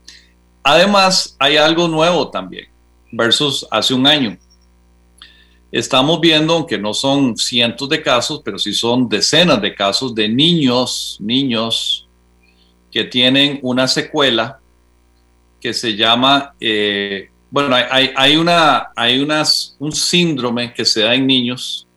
[0.63, 2.67] Además, hay algo nuevo también
[3.11, 4.37] versus hace un año
[5.71, 10.27] estamos viendo, aunque no son cientos de casos, pero sí son decenas de casos de
[10.27, 12.07] niños, niños
[12.91, 14.59] que tienen una secuela
[15.61, 21.13] que se llama, eh, bueno, hay, hay, una, hay unas, un síndrome que se da
[21.13, 21.87] en niños,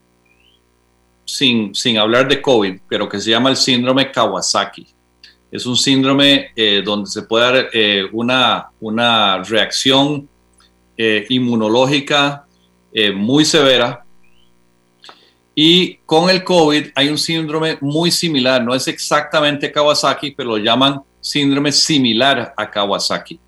[1.24, 4.86] sin, sin hablar de COVID, pero que se llama el síndrome Kawasaki.
[5.50, 10.28] Es un síndrome eh, donde se puede dar eh, una, una reacción
[10.96, 12.46] inmunológica
[13.16, 14.04] muy severa.
[15.56, 20.58] Y con el COVID hay un síndrome muy similar, no es exactamente Kawasaki, pero lo
[20.58, 23.40] llaman síndrome similar a Kawasaki.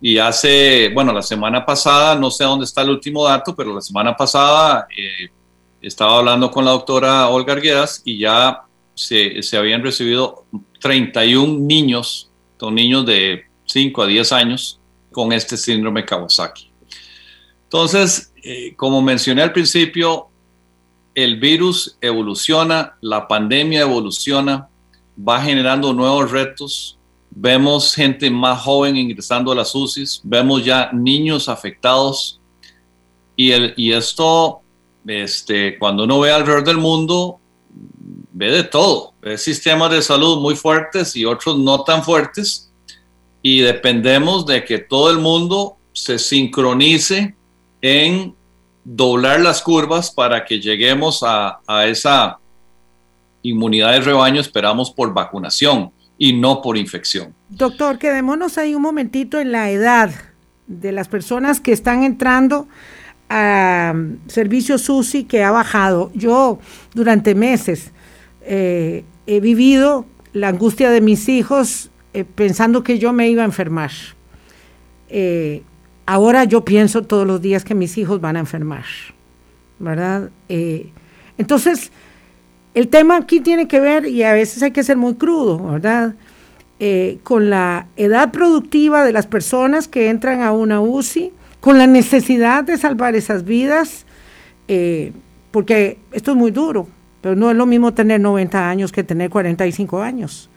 [0.00, 3.80] Y hace, bueno, la semana pasada, no sé dónde está el último dato, pero la
[3.80, 5.28] semana pasada eh,
[5.82, 8.62] estaba hablando con la doctora Olga Arguedas y ya
[8.94, 10.46] se, se habían recibido
[10.80, 14.80] 31 niños, son niños de 5 a 10 años,
[15.12, 16.70] con este síndrome Kawasaki.
[17.64, 20.28] Entonces, eh, como mencioné al principio,
[21.14, 24.68] el virus evoluciona, la pandemia evoluciona,
[25.16, 26.98] va generando nuevos retos.
[27.30, 32.40] Vemos gente más joven ingresando a las UCIs, vemos ya niños afectados
[33.36, 34.60] y, el, y esto,
[35.06, 37.38] este, cuando uno ve alrededor del mundo,
[38.32, 39.14] ve de todo.
[39.22, 42.70] Ve sistemas de salud muy fuertes y otros no tan fuertes
[43.42, 47.34] y dependemos de que todo el mundo se sincronice
[47.80, 48.34] en
[48.84, 52.38] doblar las curvas para que lleguemos a, esa
[53.42, 57.34] inmunidad de rebaño, esperamos por vacunación y no por infección.
[57.48, 60.12] Doctor, quedémonos ahí un momentito en la edad
[60.66, 62.68] de las personas que están entrando
[63.30, 63.94] a
[64.26, 66.12] servicio SUSI que ha bajado.
[66.14, 66.58] Yo
[66.92, 67.90] durante meses
[68.42, 70.04] eh, he vivido
[70.34, 73.90] la angustia de mis hijos eh, pensando que yo me iba a enfermar.
[75.08, 75.62] Eh,
[76.04, 78.84] Ahora yo pienso todos los días que mis hijos van a enfermar,
[79.78, 80.30] ¿verdad?
[81.38, 81.92] Entonces,
[82.74, 86.14] el tema aquí tiene que ver, y a veces hay que ser muy crudo, ¿verdad?
[86.78, 91.86] Eh, con la edad productiva de las personas que entran a una UCI, con la
[91.86, 94.06] necesidad de salvar esas vidas,
[94.68, 95.12] eh,
[95.50, 96.88] porque esto es muy duro,
[97.20, 100.48] pero no es lo mismo tener 90 años que tener 45 años,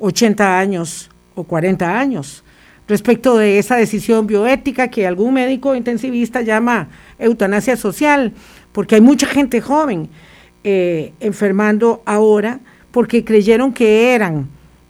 [0.00, 2.42] 80 años o 40 años
[2.88, 6.88] respecto de esa decisión bioética que algún médico intensivista llama
[7.18, 8.32] eutanasia social,
[8.72, 10.08] porque hay mucha gente joven
[10.64, 14.48] eh, enfermando ahora porque creyeron que eran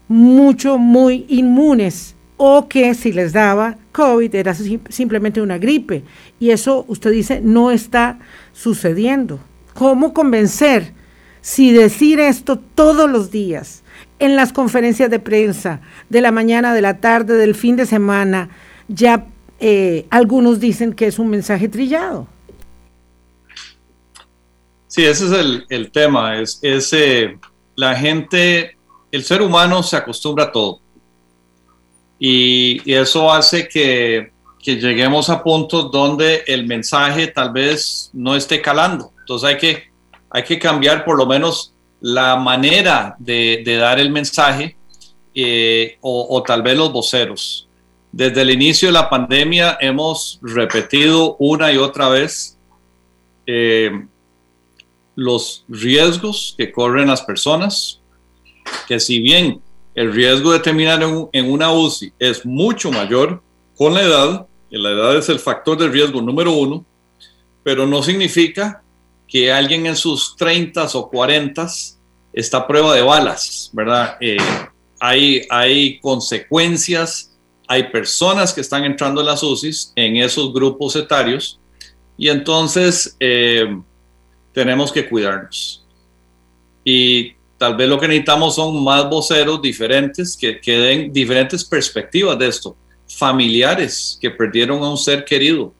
[0.09, 6.03] mucho, muy inmunes o que si les daba COVID era simplemente una gripe.
[6.41, 8.19] Y eso, usted dice, no está
[8.53, 9.39] sucediendo.
[9.75, 10.93] ¿Cómo convencer
[11.41, 13.83] si decir esto todos los días
[14.19, 18.51] en las conferencias de prensa de la mañana, de la tarde, del fin de semana,
[18.89, 19.27] ya
[19.61, 22.27] eh, algunos dicen que es un mensaje trillado.
[24.93, 26.39] Sí, ese es el, tema.
[26.39, 26.61] Es,
[27.77, 28.77] la gente,
[29.11, 30.81] el ser humano se acostumbra a todo.
[32.19, 38.37] Y, y eso hace que, que, lleguemos a puntos donde el mensaje tal vez no
[38.37, 39.15] esté calando.
[39.21, 39.83] Entonces hay que,
[40.29, 44.77] hay que cambiar por lo menos la manera de, de dar el mensaje
[45.35, 47.67] eh, o, o, tal vez los voceros.
[48.13, 52.59] Desde el inicio de la pandemia hemos repetido una y otra vez
[53.47, 53.91] eh,
[55.14, 58.01] los riesgos que corren las personas,
[58.88, 59.61] que si bien
[59.94, 63.42] el riesgo de terminar en, en, una UCI es mucho mayor
[63.77, 66.85] con la edad, y la edad es el factor de riesgo número uno,
[67.62, 68.83] pero no significa
[69.29, 71.66] que alguien en sus 30 o 40
[72.33, 74.16] está a prueba de balas, ¿verdad?
[74.20, 74.37] Eh,
[75.01, 81.59] hay, hay consecuencias, hay personas que están entrando en las UCIs en esos grupos etarios
[82.16, 83.79] y entonces eh,
[84.53, 85.85] tenemos que cuidarnos.
[86.85, 92.38] Y tal vez lo que necesitamos son más voceros diferentes que, que den diferentes perspectivas
[92.38, 92.77] de esto.
[93.09, 95.73] Familiares que perdieron a un ser querido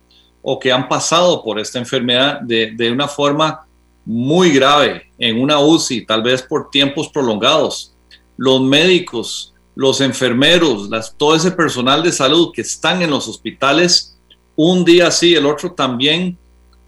[0.43, 3.67] o que han pasado por esta enfermedad de, de una forma
[4.05, 7.95] muy grave en una UCI, tal vez por tiempos prolongados.
[8.37, 14.19] Los médicos, los enfermeros, las, todo ese personal de salud que están en los hospitales,
[14.57, 16.37] un día sí, el otro también,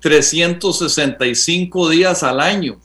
[0.05, 2.79] 365 días al año,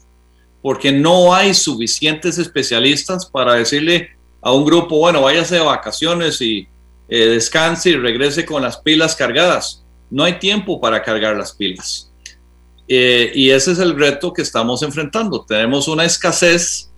[0.62, 6.66] porque no hay suficientes especialistas para decirle a un grupo, bueno, váyase de vacaciones y
[7.10, 9.84] eh, descanse y regrese con las pilas cargadas.
[10.08, 12.10] No hay tiempo para cargar las pilas.
[12.88, 15.44] Eh, y ese es el reto que estamos enfrentando.
[15.44, 16.90] Tenemos una escasez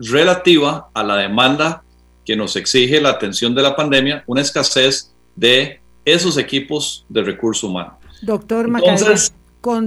[0.00, 1.84] relativa a la demanda
[2.26, 7.68] que nos exige la atención de la pandemia, una escasez de esos equipos de recurso
[7.68, 7.97] humano.
[8.22, 9.32] Doctor Entonces,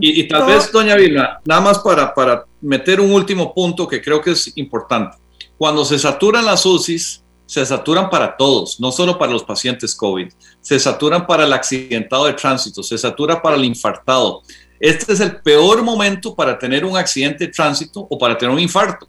[0.01, 4.01] y, y, tal vez, doña Vilma, nada más para, para meter un último punto que
[4.01, 5.17] creo que es importante.
[5.57, 10.31] Cuando se saturan las UCIs, se saturan para todos, no solo para los pacientes COVID,
[10.61, 14.41] se saturan para el accidentado de tránsito, se satura para el infartado.
[14.79, 18.59] Este es el peor momento para tener un accidente de tránsito o para tener un
[18.61, 19.07] infarto.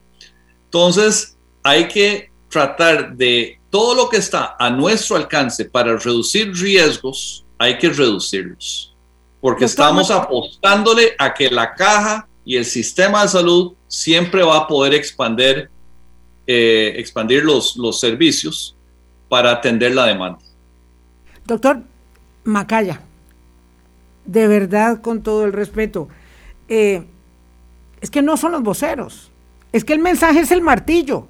[0.64, 7.44] Entonces, hay que tratar de todo lo que está a nuestro alcance para reducir riesgos,
[7.58, 8.91] hay que reducirlos.
[9.42, 14.66] Porque estamos apostándole a que la caja y el sistema de salud siempre va a
[14.66, 15.68] poder expandir,
[16.46, 18.74] eh, expandir los, los servicios
[19.28, 20.38] para atender la demanda.
[21.44, 21.82] Doctor
[22.44, 23.02] Macaya,
[24.24, 26.08] de verdad, con todo el respeto,
[26.68, 27.04] eh,
[28.00, 29.30] es que no son los voceros,
[29.72, 31.26] es que el mensaje es el martillo,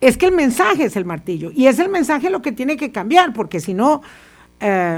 [0.00, 2.90] es que el mensaje es el martillo, y es el mensaje lo que tiene que
[2.90, 4.02] cambiar, porque si no,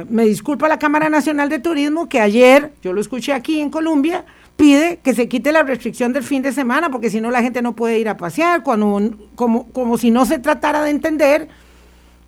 [0.09, 4.25] me disculpa la Cámara Nacional de Turismo, que ayer, yo lo escuché aquí en Colombia,
[4.57, 7.63] pide que se quite la restricción del fin de semana, porque si no la gente
[7.63, 11.49] no puede ir a pasear, cuando, como, como si no se tratara de entender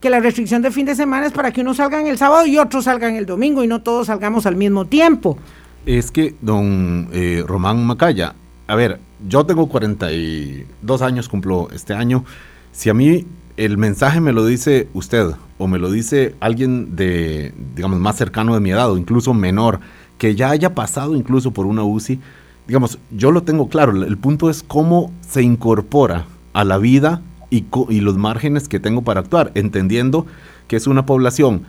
[0.01, 2.46] que la restricción de fin de semana es para que uno salga en el sábado
[2.46, 5.38] y otros salgan el domingo y no todos salgamos al mismo tiempo.
[5.85, 8.35] Es que, don eh, Román Macaya,
[8.66, 12.25] a ver, yo tengo 42 años, cumplo este año.
[12.72, 13.25] Si a mí
[13.57, 18.55] el mensaje me lo dice usted o me lo dice alguien de, digamos, más cercano
[18.55, 19.81] de mi edad o incluso menor,
[20.19, 22.21] que ya haya pasado incluso por una UCI,
[22.66, 24.05] digamos, yo lo tengo claro.
[24.05, 29.03] El punto es cómo se incorpora a la vida y, y, los márgenes que tengo
[29.03, 30.27] para actuar, entendiendo
[30.69, 31.62] que es una población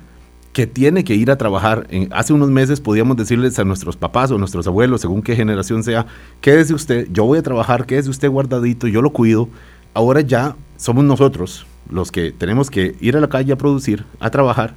[0.51, 1.87] que tiene que ir a trabajar.
[2.11, 6.07] Hace unos meses podíamos decirles a nuestros papás o nuestros abuelos, según qué generación sea,
[6.41, 9.49] quédese usted, yo voy a trabajar, quédese usted guardadito, yo lo cuido.
[9.93, 14.29] Ahora ya somos nosotros los que tenemos que ir a la calle a producir, a
[14.29, 14.75] trabajar,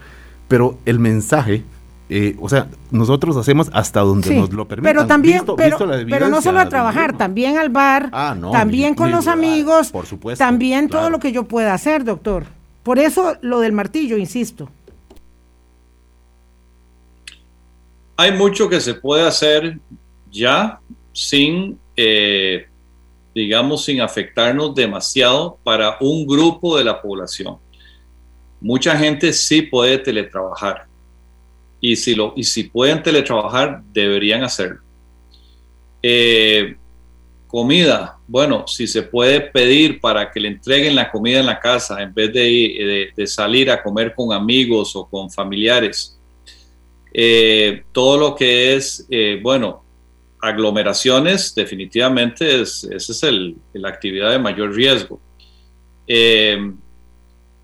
[0.49, 1.65] pero el mensaje
[2.13, 4.93] eh, o sea, nosotros hacemos hasta donde sí, nos lo permitan.
[4.93, 8.51] Pero también, visto, pero, visto pero, no solo a trabajar, también al bar, ah, no,
[8.51, 11.03] también con los amigos, por supuesto, también claro.
[11.03, 12.47] todo lo que yo pueda hacer, doctor.
[12.83, 14.69] Por eso lo del martillo, insisto.
[18.17, 19.79] Hay mucho que se puede hacer
[20.33, 20.81] ya
[21.13, 22.67] sin, eh,
[23.41, 27.57] digamos, sin afectarnos demasiado para un grupo de la población.
[28.61, 30.87] Mucha gente sí puede teletrabajar
[31.81, 34.81] y si, lo, y si pueden teletrabajar, deberían hacerlo.
[36.03, 36.77] Eh,
[37.47, 42.03] comida, bueno, si se puede pedir para que le entreguen la comida en la casa
[42.03, 46.19] en vez de, salir a comer con amigos o con familiares.
[47.13, 49.83] Eh, todo lo que es, eh, bueno,
[50.41, 55.21] aglomeraciones, definitivamente es, esa es el, la actividad de mayor riesgo.
[56.07, 56.73] Eh,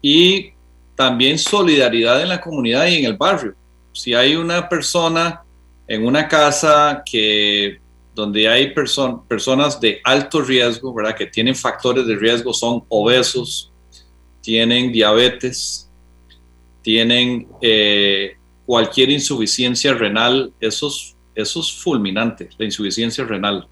[0.03, 0.53] y
[0.95, 3.55] también solidaridad en la comunidad y en el barrio
[3.97, 5.43] si hay una persona
[5.89, 7.81] en una casa que
[8.15, 11.17] donde hay personas de alto riesgo, ¿verdad?
[11.17, 13.73] Que tienen factores de riesgo, son obesos,
[14.43, 15.91] tienen diabetes,
[16.83, 20.53] tienen eh, cualquier insuficiencia renal,
[21.37, 23.69] eso es, fulminante, la insuficiencia renal.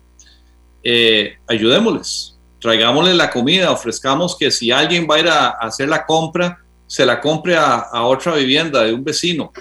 [0.83, 6.05] Eh, ayudémosles, traigámosles la comida, ofrezcamos que si alguien va a ir a, hacer la
[6.07, 9.53] compra, se la compre a, a otra vivienda de un vecino.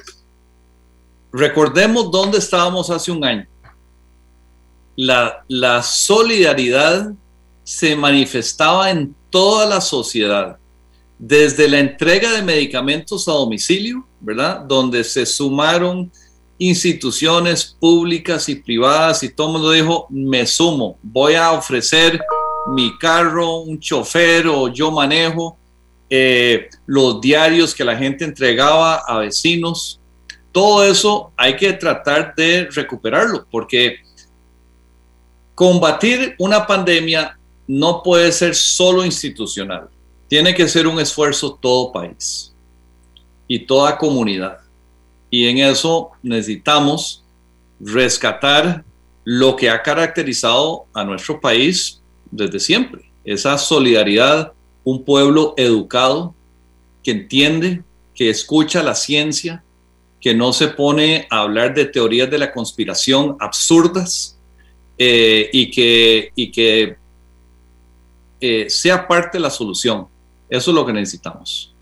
[1.31, 3.47] Recordemos dónde estábamos hace un año
[4.95, 7.13] la, solidaridad
[7.63, 10.57] se manifestaba en toda la sociedad,
[11.17, 14.61] desde la entrega de medicamentos a domicilio, ¿verdad?
[14.61, 16.11] Donde se sumaron
[16.57, 22.19] instituciones públicas y privadas y todo el mundo dijo, me sumo, voy a ofrecer
[22.67, 25.57] mi carro, un chofer o yo manejo,
[26.09, 29.99] eh, los diarios que la gente entregaba a vecinos,
[30.51, 33.97] todo eso hay que tratar de recuperarlo porque
[35.55, 37.37] combatir una pandemia
[37.67, 39.89] no puede ser solo institucional,
[40.27, 42.53] tiene que ser un esfuerzo todo país
[43.47, 44.62] y toda comunidad.
[45.33, 47.23] Y en eso necesitamos
[47.79, 48.85] rescatar
[49.23, 54.53] lo que ha caracterizado a nuestro país desde siempre, esa solidaridad,
[54.83, 56.35] un pueblo educado
[57.03, 57.81] que entiende,
[58.13, 59.63] que escucha la ciencia,
[60.21, 64.37] que no se pone a hablar de teorías de la conspiración absurdas,
[64.99, 66.95] eh, y que, y que
[68.39, 70.05] eh, sea parte de la solución.
[70.47, 71.72] Eso es lo que necesitamos.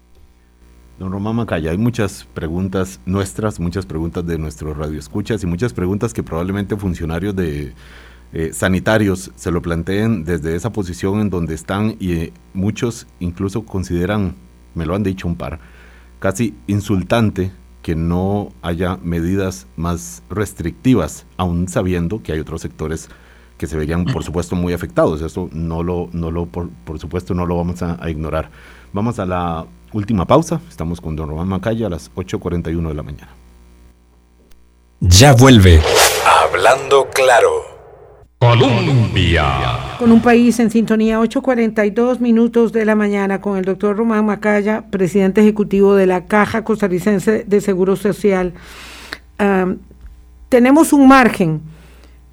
[1.02, 6.14] Don Román Macaya, hay muchas preguntas nuestras, muchas preguntas de nuestros radioescuchas y muchas preguntas
[6.14, 7.74] que probablemente funcionarios de
[8.34, 14.36] eh, sanitarios se lo planteen desde esa posición en donde están y muchos incluso consideran,
[14.76, 15.60] me lo han dicho un par,
[16.20, 23.10] casi insultante que no haya medidas más restrictivas, aún sabiendo que hay otros sectores
[23.62, 25.22] que se verían, por supuesto, muy afectados.
[25.22, 28.50] Eso no lo, no lo por, supuesto, no lo vamos a, ignorar.
[28.92, 30.62] Vamos a la última pausa.
[30.70, 33.30] Estamos con don Román Macaya a las 8.41 de la mañana.
[35.00, 35.82] Ya vuelve.
[36.26, 37.72] Hablando claro.
[38.42, 39.98] Colombia.
[40.00, 44.86] Con un país en sintonía, 8.42 minutos de la mañana, con el doctor Román Macaya,
[44.90, 48.54] presidente ejecutivo de la Caja Costarricense de Seguro Social.
[50.50, 51.62] tenemos un margen,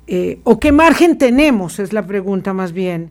[0.07, 3.11] eh, o qué margen tenemos, es la pregunta más bien,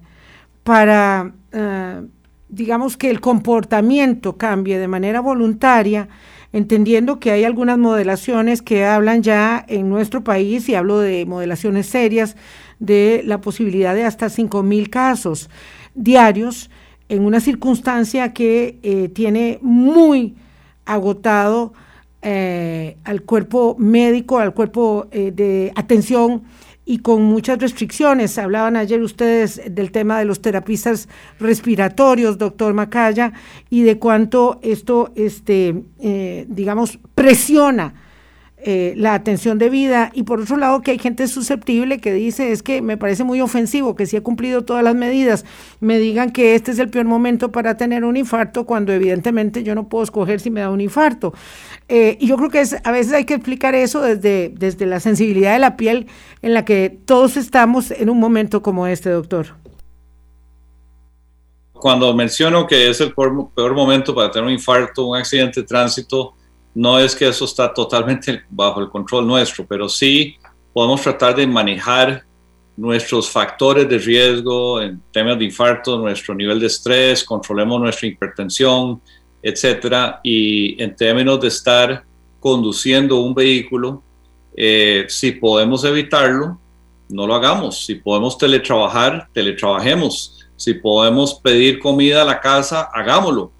[0.64, 2.02] para, ah,
[2.50, 6.08] digamos, que el comportamiento cambie de manera voluntaria
[6.54, 11.88] entendiendo que hay algunas modelaciones que hablan ya en nuestro país, y hablo de modelaciones
[11.88, 12.36] serias,
[12.80, 15.50] de la posibilidad de hasta 5.000 casos
[15.95, 16.70] diarios
[17.10, 20.36] en una circunstancia que eh, tiene muy
[20.86, 21.74] agotado
[22.22, 26.43] eh, al cuerpo médico, al cuerpo eh, de atención
[26.90, 28.38] y con muchas restricciones.
[28.38, 33.34] Hablaban ayer ustedes del tema de los terapistas respiratorios, doctor Macaya,
[33.70, 35.84] y de cuánto esto, este,
[36.48, 38.07] digamos, presiona
[38.70, 42.51] eh, la atención de vida y por otro lado que hay gente susceptible que dice
[42.51, 45.45] es que me parece muy ofensivo que si he cumplido todas las medidas
[45.80, 49.74] me digan que este es el peor momento para tener un infarto cuando evidentemente yo
[49.74, 51.34] no puedo escoger si me da un infarto.
[51.88, 54.99] Eh, y yo creo que es, a veces hay que explicar eso desde, desde la
[54.99, 56.07] sensibilidad de la piel
[56.41, 59.55] en la que todos estamos en un momento como este, doctor.
[61.72, 66.34] Cuando menciono que es el peor momento para tener un infarto, un accidente de tránsito,
[66.76, 70.36] no es que eso está totalmente bajo el control nuestro, pero sí
[70.74, 72.24] podemos tratar de manejar
[72.76, 79.01] nuestros factores de riesgo en temas de infarto, nuestro nivel de estrés, controlemos nuestra hipertensión,
[79.41, 80.20] etcétera.
[80.24, 82.03] Y en términos de estar
[82.39, 84.03] conduciendo un vehículo,
[84.55, 86.59] eh, si podemos evitarlo,
[87.09, 87.86] no lo hagamos.
[87.86, 90.47] Si podemos teletrabajar, teletrabajemos.
[90.55, 93.51] Si podemos pedir comida a la casa, hagámoslo.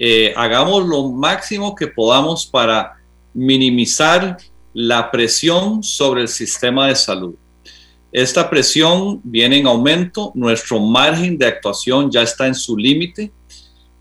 [0.00, 2.96] Eh, hagamos lo máximo que podamos para
[3.34, 4.36] minimizar
[4.72, 7.34] la presión sobre el sistema de salud.
[8.12, 13.32] Esta presión viene en aumento, nuestro margen de actuación ya está en su límite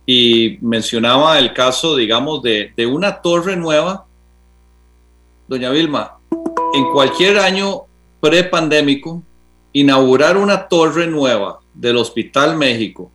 [0.05, 4.05] y mencionaba el caso, digamos, de, de una torre nueva.
[5.47, 6.19] Doña Vilma,
[6.75, 7.85] en cualquier año
[8.21, 9.23] prepandémico,
[9.73, 13.11] inaugurar una torre nueva del Hospital México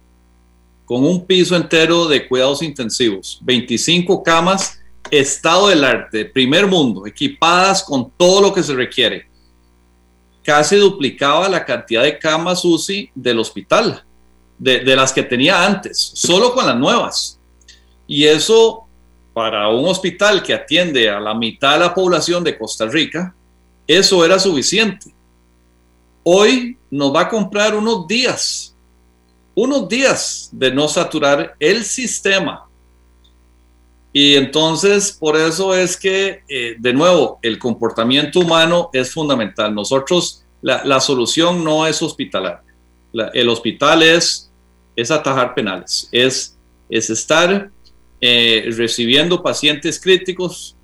[0.85, 4.81] con un piso entero de cuidados intensivos, 25 camas,
[5.11, 9.29] estado del arte, primer mundo, equipadas con todo lo que se requiere.
[10.43, 14.05] Casi duplicaba la cantidad de camas UCI del hospital,
[14.59, 17.39] de, de las que tenía antes, solo con las nuevas.
[18.07, 18.85] Y eso,
[19.33, 23.35] para un hospital que atiende a la mitad de la población de Costa Rica,
[23.87, 25.15] eso era suficiente.
[26.25, 28.72] hoy nos va a comprar unos días,
[29.55, 32.67] unos días de no saturar el sistema.
[34.13, 39.75] Y entonces, por eso es que, eh, de nuevo, el comportamiento humano es fundamental.
[39.75, 42.63] Nosotros, la, solución no es hospitalar.
[43.35, 44.51] el hospital es,
[44.97, 46.57] es atajar penales, es,
[46.89, 47.71] es estar
[48.21, 50.77] eh, recibiendo pacientes críticos,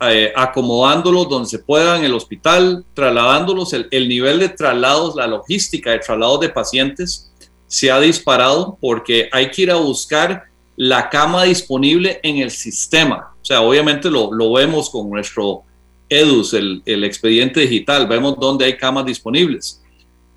[0.00, 5.26] eh, acomodándolos donde se pueda en el hospital, trasladándolos, el, el, nivel de traslados, la
[5.26, 7.31] logística de traslados de pacientes
[7.72, 10.44] se ha disparado porque hay que ir a buscar
[10.76, 13.32] la cama disponible en el sistema.
[13.40, 15.62] O sea, obviamente lo, lo vemos con nuestro
[16.10, 19.82] EDUS, el, el, expediente digital, vemos dónde hay camas disponibles,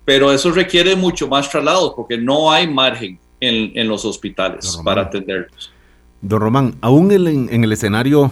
[0.06, 5.02] pero eso requiere mucho más traslados porque no hay margen en, en los hospitales para
[5.02, 5.70] atenderlos.
[6.22, 8.30] Don Román, aún en, en el escenario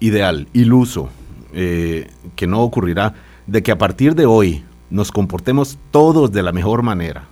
[0.00, 1.08] ideal, iluso,
[1.52, 3.14] eh, que no ocurrirá,
[3.46, 7.28] de que a partir de hoy nos comportemos todos de la mejor manera,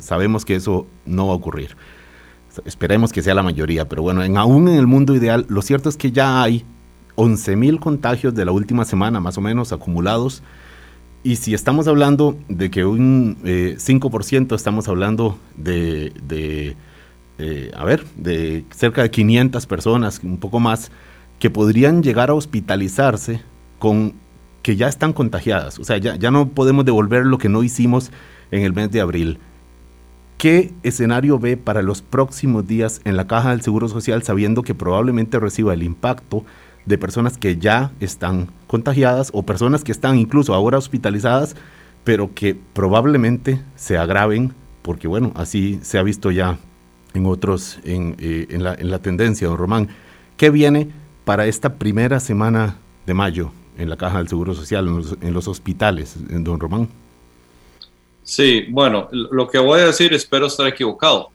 [0.00, 1.76] sabemos que eso no va a ocurrir.
[2.64, 5.88] Esperemos que sea la mayoría, pero bueno, en, aún en el mundo ideal, lo cierto
[5.88, 6.64] es que ya hay
[7.16, 10.42] 11 mil contagios de la última semana, más o menos, acumulados.
[11.22, 16.76] Y si estamos hablando de que un 5%, eh, estamos hablando de, de
[17.38, 20.90] eh, a ver, de cerca de 500 personas, un poco más,
[21.38, 23.42] que podrían llegar a hospitalizarse
[23.78, 24.14] con
[24.62, 25.78] que ya están contagiadas.
[25.78, 28.10] O sea, ya, ya no podemos devolver lo que no hicimos
[28.50, 29.38] en el mes de abril.
[30.38, 34.74] ¿Qué escenario ve para los próximos días en la caja del Seguro Social sabiendo que
[34.74, 36.44] probablemente reciba el impacto
[36.84, 41.56] de personas que ya están contagiadas o personas que están incluso ahora hospitalizadas,
[42.04, 46.58] pero que probablemente se agraven, porque bueno, así se ha visto ya
[47.14, 49.88] en otros, en, eh, la, en la tendencia, don Román.
[50.36, 50.90] ¿Qué viene
[51.24, 52.76] para esta primera semana
[53.06, 54.86] de mayo en la Caja del Seguro Social,
[55.20, 56.88] en los, hospitales, don Román?
[58.26, 61.30] Sí, bueno, lo que voy a decir espero estar equivocado.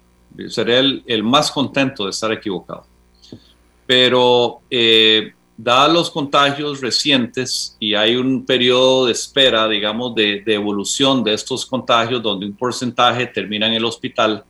[0.50, 2.86] Seré el, más contento de estar equivocado.
[3.88, 11.24] Pero eh, dados los contagios recientes y hay un periodo de espera, digamos, de, evolución
[11.24, 14.44] de estos contagios donde un porcentaje termina en el hospital,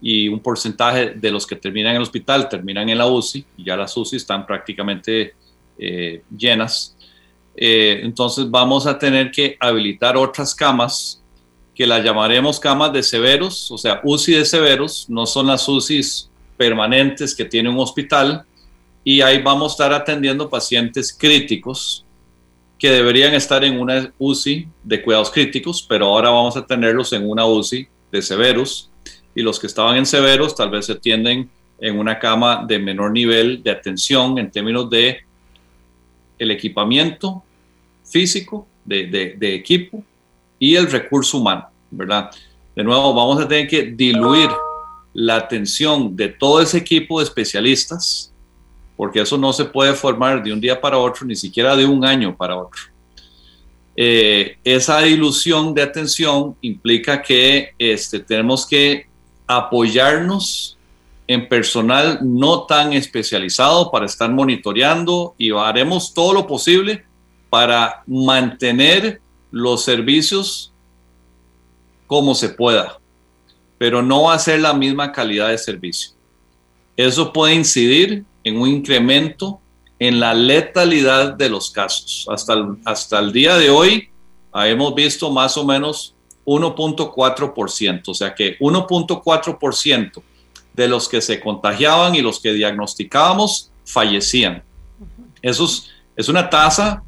[0.00, 3.64] y un porcentaje de los que terminan en el hospital terminan en la UCI, y
[3.64, 5.34] ya las UCI están prácticamente
[5.76, 6.96] eh, llenas.
[7.54, 11.19] Eh, entonces vamos a tener que habilitar otras camas
[11.80, 16.28] que las llamaremos camas de severos, o sea, UCI de severos, no son las UCIs
[16.58, 18.44] permanentes que tiene un hospital,
[19.02, 22.04] y ahí vamos a estar atendiendo pacientes críticos
[22.78, 27.26] que deberían estar en una UCI de cuidados críticos, pero ahora vamos a tenerlos en
[27.26, 28.90] una UCI de severos
[29.34, 33.10] y los que estaban en severos tal vez se atienden en una cama de menor
[33.10, 35.20] nivel de atención en términos de
[36.38, 37.42] el equipamiento
[38.04, 39.06] físico, de,
[39.38, 40.04] de, equipo
[40.58, 42.30] y el recurso humano, ¿verdad?
[42.74, 44.48] De nuevo, vamos a tener que diluir
[45.12, 48.32] la atención de todo ese equipo de especialistas,
[48.96, 52.04] porque eso no se puede formar de un día para otro, ni siquiera de un
[52.04, 52.80] año para otro.
[53.96, 59.06] Eh, esa dilución de atención implica que este, tenemos que
[59.46, 60.78] apoyarnos
[61.26, 67.04] en personal no tan especializado para estar monitoreando y haremos todo lo posible
[67.48, 69.20] para mantener
[69.50, 70.69] los servicios
[72.10, 72.98] como se pueda,
[73.78, 76.10] pero no va a ser la misma calidad de servicio.
[76.96, 79.60] Eso puede incidir en un incremento
[79.96, 82.26] en la letalidad de los casos.
[82.28, 84.08] Hasta el, hasta el día de hoy
[84.52, 90.22] hemos visto más o menos 1.4%, o sea que 1.4%
[90.72, 94.64] de los que se contagiaban y los que diagnosticábamos fallecían.
[95.42, 95.70] Eso
[96.16, 97.04] es, una tasa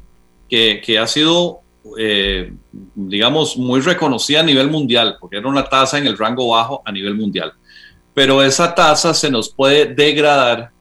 [0.49, 1.59] que, ha sido,
[1.97, 2.53] eh,
[2.95, 6.91] digamos, muy reconocida a nivel mundial, porque era una tasa en el rango bajo a
[6.91, 7.53] nivel mundial.
[8.13, 10.71] Pero esa tasa se nos puede degradar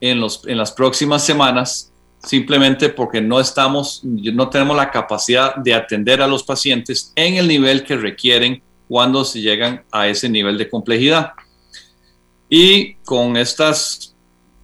[0.00, 1.92] en, los, en las próximas semanas
[2.24, 7.48] simplemente porque no estamos, no tenemos la capacidad de atender a los pacientes en el
[7.48, 11.32] nivel que requieren cuando se llegan a ese nivel de complejidad.
[12.48, 14.14] Y con estas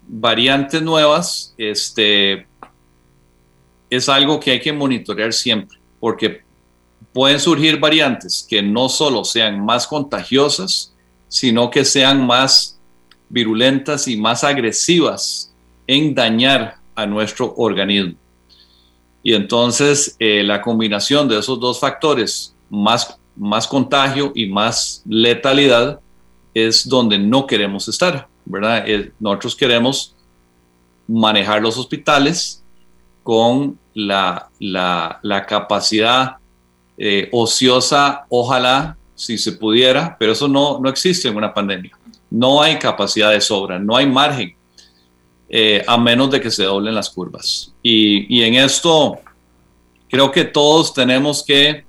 [0.07, 2.47] variantes nuevas, este,
[3.91, 6.43] es algo que hay que monitorear siempre, porque
[7.13, 10.95] pueden surgir variantes que no solo sean más contagiosas,
[11.29, 12.79] sino que sean más
[13.29, 15.53] virulentas y más agresivas
[15.87, 18.15] en dañar a nuestro organismo.
[19.23, 26.01] Y entonces eh, la combinación de esos dos factores, más, más contagio y más letalidad,
[26.55, 28.85] es donde no queremos estar, ¿verdad?
[28.89, 30.15] Eh, nosotros queremos
[31.07, 32.63] manejar los hospitales
[33.29, 36.37] con la, la, capacidad
[36.97, 41.93] eh, ociosa, ojalá, si se pudiera, pero eso no, no existe en una pandemia.
[42.31, 44.57] No hay capacidad de sobra, no hay margen,
[45.47, 47.71] eh, a menos de que se doblen las curvas.
[47.83, 49.19] Y, y en esto
[50.09, 51.85] creo que todos tenemos que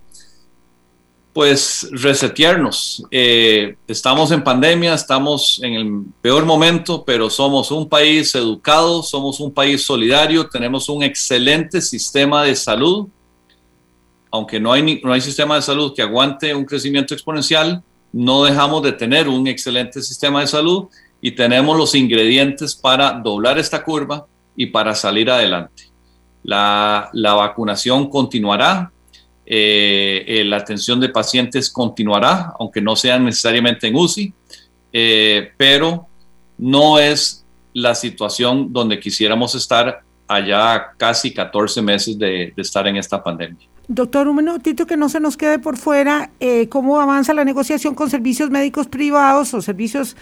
[1.34, 3.04] pues resetearnos.
[3.12, 9.40] Eh, estamos en pandemia, estamos en el peor momento, pero somos un país educado, somos
[9.40, 13.08] un país solidario, tenemos un excelente sistema de salud.
[14.32, 18.82] Aunque no hay, no hay sistema de salud que aguante un crecimiento exponencial, no dejamos
[18.84, 20.88] de tener un excelente sistema de salud
[21.22, 24.26] y tenemos los ingredientes para doblar esta curva
[24.56, 25.90] y para salir adelante.
[26.44, 28.92] La, la vacunación continuará,
[29.52, 34.32] eh, eh, la atención de pacientes continuará, aunque no sean necesariamente en UCI,
[34.93, 36.06] eh, pero
[36.60, 37.43] no es
[37.74, 43.68] la situación donde quisiéramos estar allá casi 14 meses de, estar en esta pandemia.
[43.88, 46.30] Doctor, un minutito que no se nos quede por fuera,
[46.70, 50.16] ¿cómo avanza la negociación con servicios médicos privados o servicios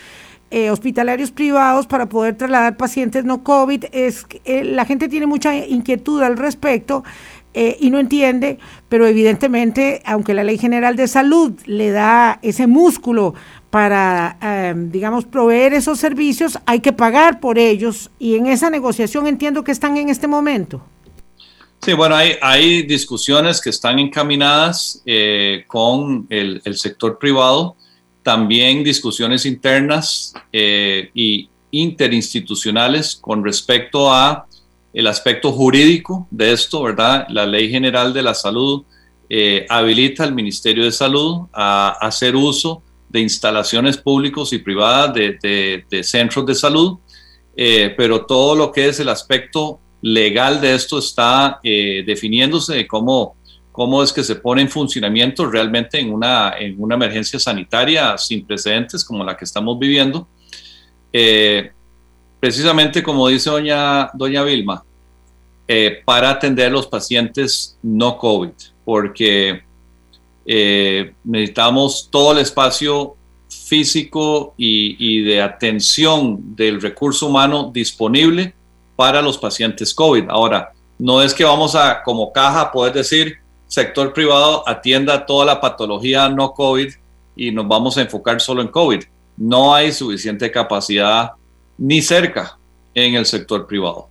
[0.71, 3.85] hospitalarios privados para poder trasladar pacientes no COVID?
[3.91, 7.03] Es, la gente tiene mucha inquietud al respecto
[7.59, 12.67] eh, y no entiende, pero evidentemente, aunque la Ley General de Salud le da ese
[12.67, 13.33] músculo
[13.71, 19.25] para, em, digamos, proveer esos servicios, hay que pagar por ellos y en esa negociación
[19.25, 20.83] entiendo que están en este momento.
[21.81, 27.75] Sí, bueno, hay, discusiones que están encaminadas eh, con el, el, sector privado,
[28.21, 34.46] también discusiones internas eh, y interinstitucionales con respecto a
[34.97, 37.27] el aspecto jurídico de esto, ¿verdad?
[37.29, 38.83] La Ley General de la Salud
[39.29, 46.01] eh, habilita al Ministerio de Salud a, hacer uso de instalaciones públicos y privadas de,
[46.01, 46.97] centros de salud,
[47.55, 52.87] eh, pero todo lo que es el aspecto legal de esto está eh, definiéndose de
[52.87, 53.35] cómo
[54.01, 59.05] es que se pone en funcionamiento realmente en una, en una emergencia sanitaria sin precedentes
[59.05, 60.27] como la que estamos viviendo.
[62.39, 64.83] precisamente como dice doña, doña Vilma,
[65.67, 68.51] eh, para atender los pacientes no COVID,
[68.85, 69.63] porque
[70.45, 73.17] eh, necesitamos todo el espacio
[73.49, 78.53] físico y, de atención del recurso humano disponible
[78.95, 80.29] para los pacientes COVID.
[80.29, 83.37] Ahora, no es que vamos a, como caja, poder decir,
[83.67, 86.93] sector privado atienda toda la patología no COVID
[87.35, 89.03] y nos vamos a enfocar solo en COVID.
[89.35, 91.31] No hay suficiente capacidad
[91.77, 92.57] ni cerca
[92.93, 94.06] en el sector privado.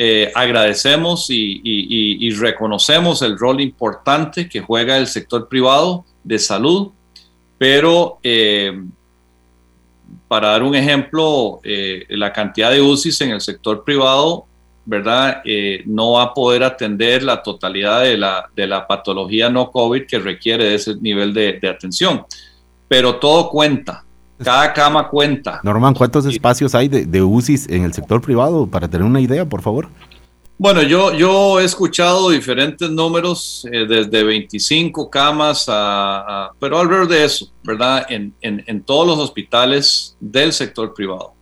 [0.00, 6.92] Eh, agradecemos y, reconocemos el rol importante que juega el sector privado de salud,
[7.58, 8.80] pero eh,
[10.28, 14.46] para dar un ejemplo, eh, la cantidad de UCIs en el sector privado,
[14.84, 15.42] ¿verdad?
[15.86, 20.74] no va a poder atender la totalidad de la, patología no COVID que requiere de
[20.76, 22.24] ese nivel de atención.
[22.86, 24.04] Pero todo cuenta,
[24.42, 25.60] cada cama cuenta.
[25.62, 28.66] Norman, ¿cuántos espacios hay de, de, UCIs en el sector privado?
[28.66, 29.88] Para tener una idea, por favor.
[30.60, 37.24] Bueno, yo, yo he escuchado diferentes números, eh, desde 25 camas a, pero alrededor de
[37.24, 38.04] eso, ¿verdad?
[38.08, 41.34] En, en, en, todos los hospitales del sector privado.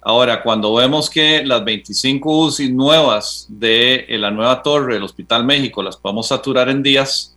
[0.00, 5.82] Ahora, cuando vemos que las 25 UCI nuevas de la nueva torre del Hospital México
[5.82, 7.36] las podemos saturar en días,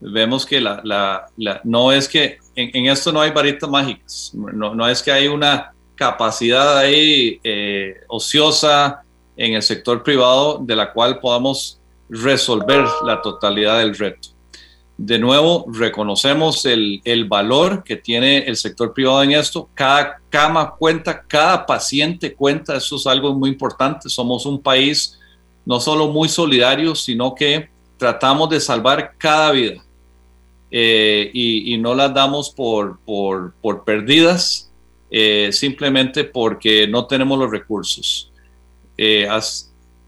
[0.00, 4.74] vemos que la, la, la no es que en, esto no hay varitas mágicas, no,
[4.74, 9.02] no, es que hay una capacidad ahí eh, ociosa
[9.36, 11.78] en el sector privado de la cual podamos
[12.08, 14.30] resolver la totalidad del reto.
[14.96, 19.70] De nuevo, reconocemos el, el valor que tiene el sector privado en esto.
[19.72, 24.10] Cada cama cuenta, cada paciente cuenta, eso es algo muy importante.
[24.10, 25.18] Somos un país
[25.64, 29.82] no solo muy solidario, sino que tratamos de salvar cada vida
[30.70, 34.70] eh, y, no las damos por, por, por perdidas
[35.10, 38.30] eh, simplemente porque no tenemos los recursos.
[38.96, 39.28] Eh,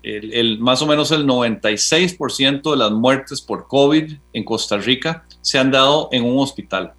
[0.02, 5.58] el, más o menos el 96% de las muertes por COVID en Costa Rica se
[5.58, 6.92] han dado en un hospital.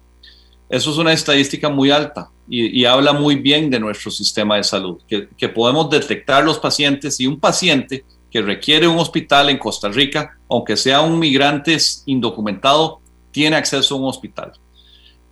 [0.68, 4.98] Eso es una estadística muy alta y, habla muy bien de nuestro sistema de salud,
[5.08, 9.88] que, que podemos detectar los pacientes y un paciente que requiere un hospital en Costa
[9.88, 13.00] Rica, aunque sea un migrante indocumentado,
[13.34, 14.52] tiene acceso a un hospital.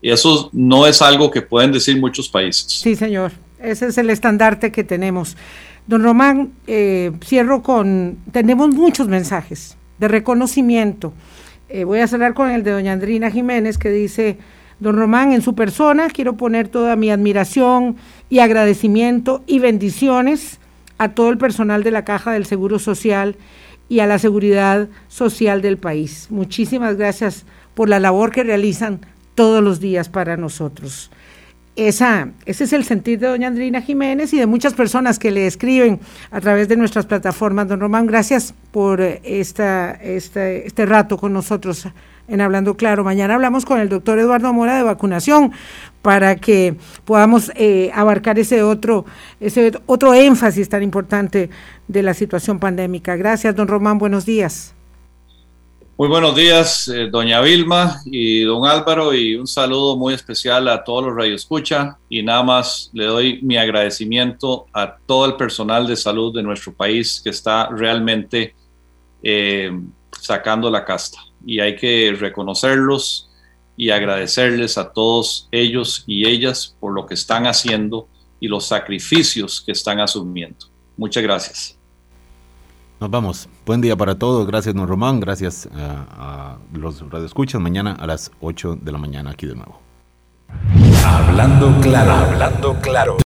[0.03, 2.67] Y eso no es algo que pueden decir muchos países.
[2.67, 3.31] Sí, señor.
[3.61, 5.37] Ese es el estandarte que tenemos.
[5.87, 11.13] Don Román, eh, cierro con, tenemos muchos mensajes de reconocimiento.
[11.69, 14.37] Eh, voy a cerrar con el de doña Andrina Jiménez que dice,
[14.81, 17.97] don Román, en su persona quiero poner toda mi admiración
[18.29, 20.59] y agradecimiento y bendiciones
[20.99, 23.37] a todo el personal de la Caja del Seguro Social
[23.89, 26.27] y a la seguridad social del país.
[26.31, 27.45] Muchísimas gracias
[27.75, 29.01] por la labor que realizan
[29.35, 31.11] todos los días para nosotros.
[31.75, 35.47] Esa, ese es el sentir de doña Andrina Jiménez y de muchas personas que le
[35.47, 36.01] escriben
[36.31, 37.67] a través de nuestras plataformas.
[37.67, 41.89] Don Román, gracias por esta, este rato con nosotros
[42.29, 43.05] en Hablando Claro.
[43.05, 45.53] Mañana hablamos con el doctor Eduardo Mora de vacunación
[46.03, 49.07] para que podamos eh, abarcar ese otro,
[49.41, 51.49] ese otro énfasis tan importante
[51.89, 53.17] de la situación pandémica.
[53.17, 53.99] Gracias, don Román.
[53.99, 54.75] Buenos días.
[55.99, 60.83] Muy buenos días, eh, doña Vilma y don Álvaro, y un saludo muy especial a
[60.83, 61.99] todos los radioescucha.
[62.09, 66.73] Y nada más le doy mi agradecimiento a todo el personal de salud de nuestro
[66.73, 68.55] país que está realmente
[69.23, 69.71] eh,
[70.19, 71.19] sacando la casta.
[71.45, 73.31] Y hay que reconocerlos
[73.77, 78.09] y agradecerles a todos ellos y ellas por lo que están haciendo
[78.41, 80.67] y los sacrificios que están asumiendo.
[80.97, 81.82] Muchas gracias.
[83.03, 83.49] Nos vamos.
[83.67, 84.47] Buen día para todos.
[84.47, 85.19] Gracias, don Román.
[85.19, 86.07] Gracias a,
[86.53, 87.61] a los radioescuchas.
[87.61, 89.81] Mañana a las 8 de la mañana aquí de nuevo.
[91.05, 93.17] Hablando claro, hablando claro.